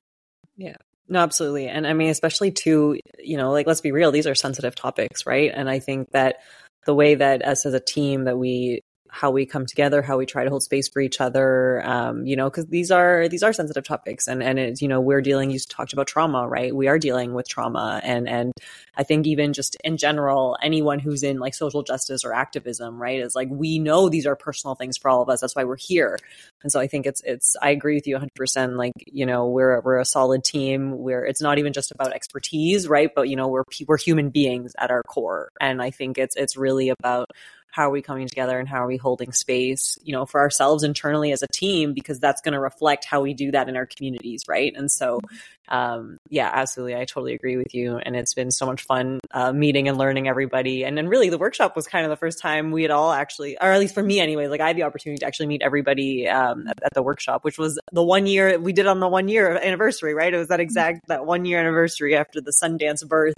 Yeah. 0.55 0.77
No, 1.09 1.19
absolutely. 1.19 1.67
And 1.67 1.85
I 1.85 1.93
mean, 1.93 2.09
especially 2.09 2.51
to, 2.51 2.97
you 3.19 3.37
know, 3.37 3.51
like 3.51 3.67
let's 3.67 3.81
be 3.81 3.91
real, 3.91 4.11
these 4.11 4.27
are 4.27 4.35
sensitive 4.35 4.75
topics, 4.75 5.25
right? 5.25 5.51
And 5.53 5.69
I 5.69 5.79
think 5.79 6.11
that 6.11 6.37
the 6.85 6.95
way 6.95 7.15
that 7.15 7.45
us 7.45 7.65
as 7.65 7.73
a 7.73 7.81
team 7.81 8.23
that 8.25 8.37
we 8.37 8.81
how 9.13 9.29
we 9.29 9.45
come 9.45 9.65
together, 9.65 10.01
how 10.01 10.17
we 10.17 10.25
try 10.25 10.45
to 10.45 10.49
hold 10.49 10.63
space 10.63 10.87
for 10.87 11.01
each 11.01 11.19
other. 11.19 11.85
Um, 11.85 12.25
you 12.25 12.37
know, 12.37 12.49
because 12.49 12.65
these 12.67 12.91
are 12.91 13.27
these 13.27 13.43
are 13.43 13.51
sensitive 13.51 13.83
topics, 13.83 14.27
and 14.29 14.41
and 14.41 14.57
it's 14.57 14.81
you 14.81 14.87
know 14.87 15.01
we're 15.01 15.21
dealing. 15.21 15.51
You 15.51 15.59
talked 15.59 15.91
about 15.91 16.07
trauma, 16.07 16.47
right? 16.47 16.73
We 16.73 16.87
are 16.87 16.97
dealing 16.97 17.33
with 17.33 17.47
trauma, 17.47 17.99
and 18.03 18.27
and 18.27 18.53
I 18.95 19.03
think 19.03 19.27
even 19.27 19.51
just 19.51 19.75
in 19.83 19.97
general, 19.97 20.57
anyone 20.63 20.99
who's 20.99 21.23
in 21.23 21.39
like 21.39 21.53
social 21.53 21.83
justice 21.83 22.23
or 22.23 22.33
activism, 22.33 23.01
right, 23.01 23.19
is 23.19 23.35
like 23.35 23.49
we 23.51 23.79
know 23.79 24.07
these 24.07 24.25
are 24.25 24.37
personal 24.37 24.75
things 24.75 24.97
for 24.97 25.09
all 25.09 25.21
of 25.21 25.29
us. 25.29 25.41
That's 25.41 25.57
why 25.57 25.65
we're 25.65 25.75
here, 25.75 26.17
and 26.63 26.71
so 26.71 26.79
I 26.79 26.87
think 26.87 27.05
it's 27.05 27.21
it's. 27.25 27.57
I 27.61 27.71
agree 27.71 27.95
with 27.95 28.07
you 28.07 28.15
100. 28.15 28.33
percent 28.33 28.77
Like 28.77 28.93
you 29.07 29.25
know, 29.25 29.49
we're 29.49 29.81
we're 29.81 29.99
a 29.99 30.05
solid 30.05 30.45
team. 30.45 30.97
Where 30.97 31.25
it's 31.25 31.41
not 31.41 31.59
even 31.59 31.73
just 31.73 31.91
about 31.91 32.13
expertise, 32.13 32.87
right? 32.87 33.11
But 33.13 33.27
you 33.27 33.35
know, 33.35 33.49
we're 33.49 33.65
we're 33.87 33.97
human 33.97 34.29
beings 34.29 34.73
at 34.77 34.89
our 34.89 35.03
core, 35.03 35.49
and 35.59 35.81
I 35.81 35.91
think 35.91 36.17
it's 36.17 36.37
it's 36.37 36.55
really 36.55 36.87
about 36.89 37.29
how 37.71 37.87
are 37.87 37.91
we 37.91 38.01
coming 38.01 38.27
together 38.27 38.59
and 38.59 38.67
how 38.67 38.83
are 38.83 38.87
we 38.87 38.97
holding 38.97 39.31
space, 39.31 39.97
you 40.03 40.13
know, 40.13 40.25
for 40.25 40.39
ourselves 40.41 40.83
internally 40.83 41.31
as 41.31 41.41
a 41.41 41.47
team, 41.47 41.93
because 41.93 42.19
that's 42.19 42.41
going 42.41 42.53
to 42.53 42.59
reflect 42.59 43.05
how 43.05 43.21
we 43.21 43.33
do 43.33 43.51
that 43.51 43.69
in 43.69 43.77
our 43.77 43.85
communities, 43.85 44.43
right? 44.47 44.73
And 44.75 44.91
so, 44.91 45.21
um, 45.69 46.17
yeah, 46.29 46.51
absolutely, 46.53 46.95
I 46.95 47.05
totally 47.05 47.33
agree 47.33 47.55
with 47.55 47.73
you, 47.73 47.97
and 47.97 48.13
it's 48.13 48.33
been 48.33 48.51
so 48.51 48.65
much 48.65 48.83
fun 48.83 49.21
uh, 49.31 49.53
meeting 49.53 49.87
and 49.87 49.97
learning 49.97 50.27
everybody. 50.27 50.83
And 50.83 50.97
then 50.97 51.07
really, 51.07 51.29
the 51.29 51.37
workshop 51.37 51.77
was 51.77 51.87
kind 51.87 52.03
of 52.03 52.09
the 52.09 52.17
first 52.17 52.39
time 52.39 52.71
we 52.71 52.81
had 52.81 52.91
all 52.91 53.13
actually, 53.13 53.57
or 53.57 53.71
at 53.71 53.79
least 53.79 53.93
for 53.93 54.03
me, 54.03 54.19
anyway, 54.19 54.47
like 54.47 54.59
I 54.59 54.67
had 54.67 54.75
the 54.75 54.83
opportunity 54.83 55.19
to 55.19 55.25
actually 55.25 55.47
meet 55.47 55.61
everybody 55.61 56.27
um, 56.27 56.67
at, 56.67 56.83
at 56.83 56.93
the 56.93 57.01
workshop, 57.01 57.45
which 57.45 57.57
was 57.57 57.79
the 57.93 58.03
one 58.03 58.27
year 58.27 58.59
we 58.59 58.73
did 58.73 58.85
on 58.85 58.99
the 58.99 59.07
one 59.07 59.29
year 59.29 59.57
anniversary, 59.57 60.13
right? 60.13 60.33
It 60.33 60.37
was 60.37 60.49
that 60.49 60.59
exact 60.59 61.07
that 61.07 61.25
one 61.25 61.45
year 61.45 61.59
anniversary 61.59 62.17
after 62.17 62.41
the 62.41 62.51
Sundance 62.51 63.07
birth 63.07 63.35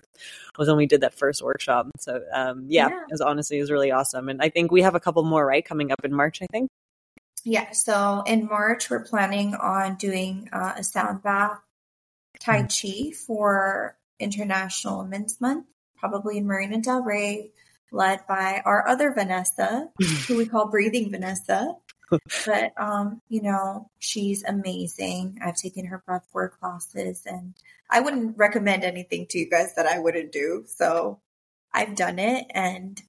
was 0.57 0.67
when 0.67 0.77
we 0.77 0.87
did 0.87 1.01
that 1.01 1.13
first 1.13 1.43
workshop. 1.43 1.87
So 1.99 2.21
um, 2.33 2.65
yeah, 2.67 2.89
yeah, 2.89 2.95
it 2.95 3.11
was 3.11 3.21
honestly 3.21 3.57
it 3.57 3.61
was 3.61 3.71
really 3.71 3.91
awesome, 3.91 4.22
and 4.29 4.41
I 4.41 4.49
think 4.49 4.71
we 4.71 4.81
have 4.81 4.95
a 4.95 4.99
couple 4.99 5.23
more 5.23 5.45
right 5.45 5.63
coming 5.63 5.91
up 5.91 6.03
in 6.03 6.13
March. 6.13 6.41
I 6.41 6.47
think. 6.47 6.69
Yeah, 7.43 7.71
so 7.71 8.23
in 8.25 8.47
March 8.47 8.89
we're 8.89 9.03
planning 9.03 9.53
on 9.55 9.95
doing 9.95 10.49
uh, 10.53 10.73
a 10.77 10.83
sound 10.83 11.23
bath 11.23 11.59
Tai 12.39 12.63
mm-hmm. 12.63 13.09
Chi 13.09 13.11
for 13.11 13.97
International 14.19 14.99
Women's 14.99 15.39
Month, 15.39 15.65
probably 15.97 16.37
in 16.37 16.45
Marina 16.45 16.79
Del 16.79 17.01
Rey, 17.01 17.51
led 17.91 18.25
by 18.27 18.61
our 18.65 18.87
other 18.87 19.13
Vanessa, 19.13 19.89
who 20.27 20.37
we 20.37 20.45
call 20.45 20.69
Breathing 20.69 21.11
Vanessa. 21.11 21.75
but 22.45 22.73
um, 22.77 23.21
you 23.27 23.41
know, 23.41 23.89
she's 23.99 24.43
amazing. 24.43 25.39
I've 25.43 25.55
taken 25.55 25.85
her 25.87 26.03
breathwork 26.07 26.51
classes 26.59 27.23
and 27.25 27.55
I 27.89 28.01
wouldn't 28.01 28.37
recommend 28.37 28.83
anything 28.83 29.27
to 29.29 29.39
you 29.39 29.49
guys 29.49 29.75
that 29.75 29.87
I 29.87 29.99
wouldn't 29.99 30.31
do. 30.31 30.63
So 30.67 31.19
I've 31.73 31.95
done 31.95 32.19
it 32.19 32.45
and 32.51 33.01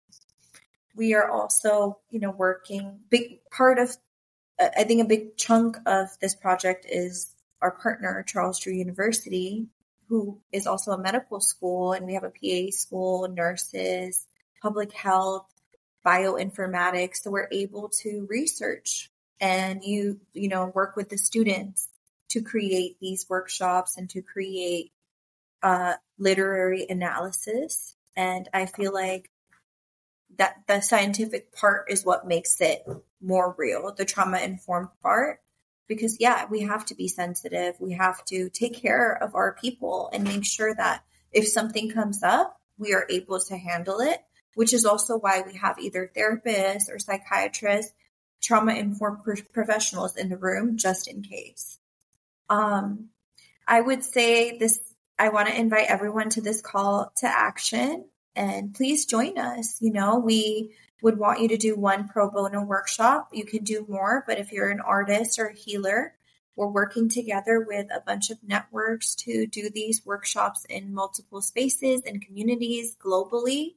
we 0.95 1.15
are 1.15 1.31
also, 1.31 1.99
you 2.11 2.21
know, 2.21 2.31
working 2.31 3.01
big 3.11 3.41
part 3.51 3.79
of 3.79 3.97
I 4.59 4.85
think 4.85 5.03
a 5.03 5.07
big 5.07 5.37
chunk 5.37 5.79
of 5.85 6.09
this 6.21 6.35
project 6.35 6.87
is 6.89 7.33
our 7.61 7.73
partner, 7.73 8.25
Charles 8.27 8.61
Drew 8.61 8.73
University, 8.73 9.67
who 10.09 10.41
is 10.53 10.67
also 10.67 10.93
a 10.93 10.99
medical 10.99 11.41
school, 11.41 11.93
and 11.93 12.07
we 12.07 12.15
have 12.15 12.25
a 12.25 12.31
PA 12.31 12.71
school, 12.71 13.27
nurses, 13.27 14.27
public 14.63 14.93
health, 14.93 15.47
bioinformatics. 16.07 17.17
So 17.17 17.31
we're 17.31 17.49
able 17.51 17.89
to 18.03 18.27
research 18.31 19.11
and 19.41 19.83
you, 19.83 20.21
you 20.33 20.49
know, 20.49 20.71
work 20.75 20.95
with 20.95 21.09
the 21.09 21.19
students 21.19 21.89
to 22.31 22.41
create 22.41 22.97
these 23.01 23.27
workshops 23.29 23.97
and 23.97 24.09
to 24.11 24.23
create 24.23 24.93
uh, 25.63 25.95
literary 26.19 26.87
analysis. 26.89 27.97
And 28.15 28.49
I 28.53 28.67
feel 28.67 28.93
like 28.93 29.31
that 30.39 30.63
the 30.67 30.81
scientific 30.81 31.53
part 31.53 31.91
is 31.91 32.05
what 32.05 32.27
makes 32.27 32.61
it 32.61 32.85
more 33.21 33.55
real, 33.59 33.93
the 33.97 34.05
trauma 34.05 34.39
informed 34.39 34.89
part. 35.03 35.41
Because, 35.87 36.17
yeah, 36.19 36.47
we 36.51 36.61
have 36.61 36.87
to 36.87 36.95
be 36.95 37.09
sensitive. 37.09 37.75
We 37.79 37.93
have 37.93 38.25
to 38.27 38.49
take 38.49 38.75
care 38.75 39.13
of 39.13 39.35
our 39.35 39.55
people 39.55 40.09
and 40.13 40.25
make 40.25 40.45
sure 40.45 40.75
that 40.75 41.05
if 41.31 41.47
something 41.47 41.91
comes 41.91 42.23
up, 42.23 42.59
we 42.79 42.95
are 42.95 43.07
able 43.11 43.39
to 43.39 43.57
handle 43.57 44.01
it, 44.01 44.19
which 44.55 44.73
is 44.73 44.87
also 44.87 45.19
why 45.19 45.43
we 45.43 45.55
have 45.59 45.79
either 45.79 46.11
therapists 46.17 46.89
or 46.91 46.99
psychiatrists, 46.99 47.93
trauma 48.43 48.75
informed 48.75 49.19
professionals 49.53 50.17
in 50.17 50.31
the 50.31 50.39
room 50.39 50.79
just 50.79 51.07
in 51.07 51.23
case. 51.23 51.79
Um, 52.49 53.11
I 53.67 53.81
would 53.81 54.05
say 54.05 54.59
this 54.59 54.81
I 55.19 55.29
want 55.29 55.49
to 55.49 55.59
invite 55.59 55.89
everyone 55.89 56.31
to 56.31 56.41
this 56.41 56.61
call 56.61 57.13
to 57.19 57.27
action 57.27 58.07
and 58.37 58.75
please 58.75 59.07
join 59.07 59.39
us. 59.39 59.81
You 59.81 59.93
know, 59.93 60.19
we 60.19 60.75
would 61.03 61.19
want 61.19 61.41
you 61.41 61.49
to 61.49 61.57
do 61.57 61.77
one 61.77 62.09
pro 62.09 62.31
bono 62.31 62.63
workshop. 62.63 63.29
You 63.33 63.45
can 63.45 63.65
do 63.65 63.87
more, 63.89 64.25
but 64.27 64.39
if 64.39 64.53
you're 64.53 64.71
an 64.71 64.81
artist 64.81 65.39
or 65.39 65.47
a 65.47 65.55
healer, 65.55 66.15
we're 66.57 66.69
working 66.69 67.09
together 67.09 67.61
with 67.61 67.87
a 67.93 68.01
bunch 68.01 68.31
of 68.31 68.39
networks 68.47 69.15
to 69.17 69.47
do 69.47 69.69
these 69.71 70.07
workshops 70.07 70.65
in 70.67 70.95
multiple 70.95 71.43
spaces 71.43 72.03
and 72.07 72.25
communities 72.25 72.97
globally. 72.97 73.75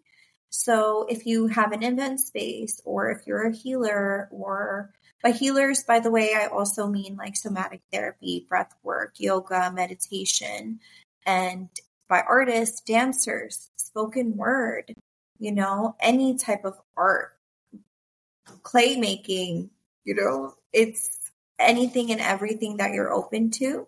So 0.50 1.06
if 1.10 1.26
you 1.26 1.48
have 1.48 1.72
an 1.72 1.84
event 1.84 2.20
space 2.20 2.80
or 2.86 3.12
if 3.12 3.26
you're 3.26 3.48
a 3.48 3.56
healer 3.56 4.30
or 4.32 4.94
by 5.24 5.32
healers, 5.32 5.84
by 5.84 6.00
the 6.00 6.12
way, 6.12 6.34
I 6.36 6.48
also 6.48 6.88
mean 6.88 7.16
like 7.18 7.36
somatic 7.36 7.82
therapy, 7.92 8.46
breath 8.48 8.74
work, 8.84 9.16
yoga, 9.18 9.72
meditation, 9.74 10.80
and 11.26 11.70
by 12.08 12.22
artists, 12.22 12.82
dancers, 12.82 13.70
spoken 13.98 14.38
word, 14.38 14.94
you 15.40 15.52
know, 15.52 15.96
any 16.00 16.38
type 16.38 16.66
of 16.66 16.80
art, 16.96 17.32
clay 18.62 18.96
making, 18.96 19.72
you 20.04 20.14
know, 20.14 20.54
it's 20.72 21.32
anything 21.58 22.12
and 22.12 22.22
everything 22.22 22.78
that 22.78 22.92
you're 22.92 23.12
open 23.12 23.50
to. 23.50 23.88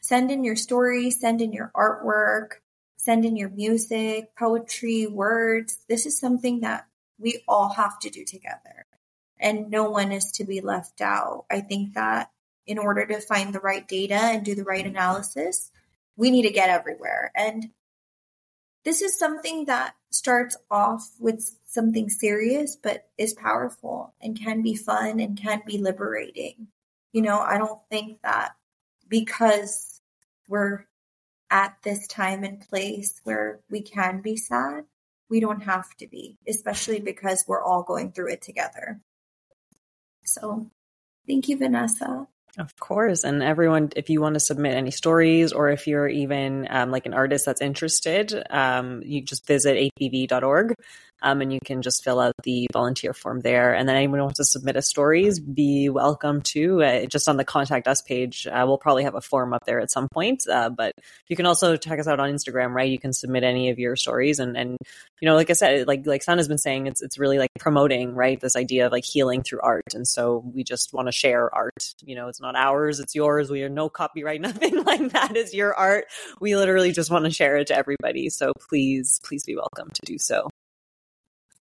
Send 0.00 0.32
in 0.32 0.42
your 0.42 0.56
story, 0.56 1.12
send 1.12 1.40
in 1.40 1.52
your 1.52 1.70
artwork, 1.76 2.54
send 2.96 3.24
in 3.24 3.36
your 3.36 3.50
music, 3.50 4.34
poetry, 4.36 5.06
words. 5.06 5.78
This 5.88 6.06
is 6.06 6.18
something 6.18 6.62
that 6.62 6.88
we 7.16 7.40
all 7.46 7.68
have 7.68 8.00
to 8.00 8.10
do 8.10 8.24
together. 8.24 8.84
And 9.38 9.70
no 9.70 9.88
one 9.90 10.10
is 10.10 10.32
to 10.32 10.44
be 10.44 10.60
left 10.60 11.00
out. 11.00 11.44
I 11.48 11.60
think 11.60 11.94
that 11.94 12.32
in 12.66 12.78
order 12.78 13.06
to 13.06 13.20
find 13.20 13.54
the 13.54 13.60
right 13.60 13.86
data 13.86 14.16
and 14.16 14.44
do 14.44 14.56
the 14.56 14.64
right 14.64 14.84
analysis, 14.84 15.70
we 16.16 16.32
need 16.32 16.42
to 16.42 16.52
get 16.52 16.68
everywhere. 16.68 17.30
And 17.36 17.70
this 18.86 19.02
is 19.02 19.18
something 19.18 19.64
that 19.64 19.96
starts 20.10 20.56
off 20.70 21.10
with 21.18 21.44
something 21.66 22.08
serious, 22.08 22.76
but 22.76 23.08
is 23.18 23.34
powerful 23.34 24.14
and 24.20 24.38
can 24.38 24.62
be 24.62 24.76
fun 24.76 25.18
and 25.18 25.36
can 25.36 25.60
be 25.66 25.76
liberating. 25.76 26.68
You 27.12 27.22
know, 27.22 27.40
I 27.40 27.58
don't 27.58 27.80
think 27.90 28.22
that 28.22 28.54
because 29.08 30.00
we're 30.48 30.86
at 31.50 31.76
this 31.82 32.06
time 32.06 32.44
and 32.44 32.60
place 32.60 33.20
where 33.24 33.58
we 33.68 33.82
can 33.82 34.20
be 34.20 34.36
sad, 34.36 34.84
we 35.28 35.40
don't 35.40 35.64
have 35.64 35.92
to 35.96 36.06
be, 36.06 36.38
especially 36.46 37.00
because 37.00 37.44
we're 37.48 37.64
all 37.64 37.82
going 37.82 38.12
through 38.12 38.34
it 38.34 38.42
together. 38.42 39.00
So, 40.24 40.70
thank 41.26 41.48
you, 41.48 41.58
Vanessa. 41.58 42.28
Of 42.58 42.74
course. 42.78 43.22
And 43.24 43.42
everyone, 43.42 43.90
if 43.96 44.08
you 44.08 44.22
want 44.22 44.34
to 44.34 44.40
submit 44.40 44.74
any 44.74 44.90
stories 44.90 45.52
or 45.52 45.68
if 45.68 45.86
you're 45.86 46.08
even 46.08 46.66
um, 46.70 46.90
like 46.90 47.04
an 47.04 47.12
artist 47.12 47.44
that's 47.44 47.60
interested, 47.60 48.32
um, 48.48 49.02
you 49.04 49.20
just 49.20 49.46
visit 49.46 49.76
8bv.org 50.00 50.74
um, 51.22 51.40
and 51.40 51.52
you 51.52 51.60
can 51.64 51.82
just 51.82 52.04
fill 52.04 52.20
out 52.20 52.34
the 52.42 52.66
volunteer 52.72 53.14
form 53.14 53.40
there. 53.40 53.74
And 53.74 53.88
then 53.88 53.96
anyone 53.96 54.18
who 54.18 54.24
wants 54.24 54.38
to 54.38 54.44
submit 54.44 54.76
a 54.76 54.82
stories, 54.82 55.40
be 55.40 55.88
welcome 55.88 56.42
to 56.42 56.82
uh, 56.82 57.06
just 57.06 57.28
on 57.28 57.36
the 57.36 57.44
contact 57.44 57.88
us 57.88 58.02
page. 58.02 58.46
Uh, 58.46 58.64
we'll 58.66 58.78
probably 58.78 59.04
have 59.04 59.14
a 59.14 59.20
form 59.20 59.52
up 59.52 59.64
there 59.64 59.80
at 59.80 59.90
some 59.90 60.08
point, 60.08 60.42
uh, 60.50 60.68
but 60.68 60.92
you 61.28 61.36
can 61.36 61.46
also 61.46 61.76
check 61.76 61.98
us 61.98 62.06
out 62.06 62.20
on 62.20 62.30
Instagram, 62.30 62.74
right? 62.74 62.90
You 62.90 62.98
can 62.98 63.12
submit 63.12 63.44
any 63.44 63.70
of 63.70 63.78
your 63.78 63.96
stories 63.96 64.38
and, 64.38 64.56
and, 64.56 64.76
you 65.20 65.26
know, 65.26 65.34
like 65.34 65.48
I 65.48 65.54
said, 65.54 65.86
like, 65.88 66.06
like 66.06 66.22
San 66.22 66.36
has 66.36 66.48
been 66.48 66.58
saying, 66.58 66.86
it's, 66.86 67.02
it's 67.02 67.18
really 67.18 67.38
like 67.38 67.50
promoting, 67.58 68.14
right? 68.14 68.38
This 68.38 68.56
idea 68.56 68.86
of 68.86 68.92
like 68.92 69.04
healing 69.04 69.42
through 69.42 69.60
art. 69.62 69.94
And 69.94 70.06
so 70.06 70.44
we 70.54 70.62
just 70.64 70.92
want 70.92 71.08
to 71.08 71.12
share 71.12 71.52
art. 71.54 71.94
You 72.04 72.14
know, 72.14 72.28
it's 72.28 72.40
not 72.40 72.56
ours, 72.56 73.00
it's 73.00 73.14
yours. 73.14 73.50
We 73.50 73.62
are 73.62 73.70
no 73.70 73.88
copyright, 73.88 74.40
nothing 74.42 74.84
like 74.84 75.12
that 75.12 75.36
is 75.36 75.54
your 75.54 75.74
art. 75.74 76.06
We 76.40 76.56
literally 76.56 76.92
just 76.92 77.10
want 77.10 77.24
to 77.24 77.30
share 77.30 77.56
it 77.56 77.68
to 77.68 77.76
everybody. 77.76 78.28
So 78.28 78.52
please, 78.68 79.20
please 79.24 79.44
be 79.44 79.56
welcome 79.56 79.88
to 79.94 80.02
do 80.04 80.18
so. 80.18 80.48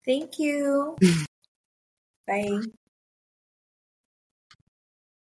Thank 0.06 0.40
you. 0.40 0.98
Bye. 2.28 2.62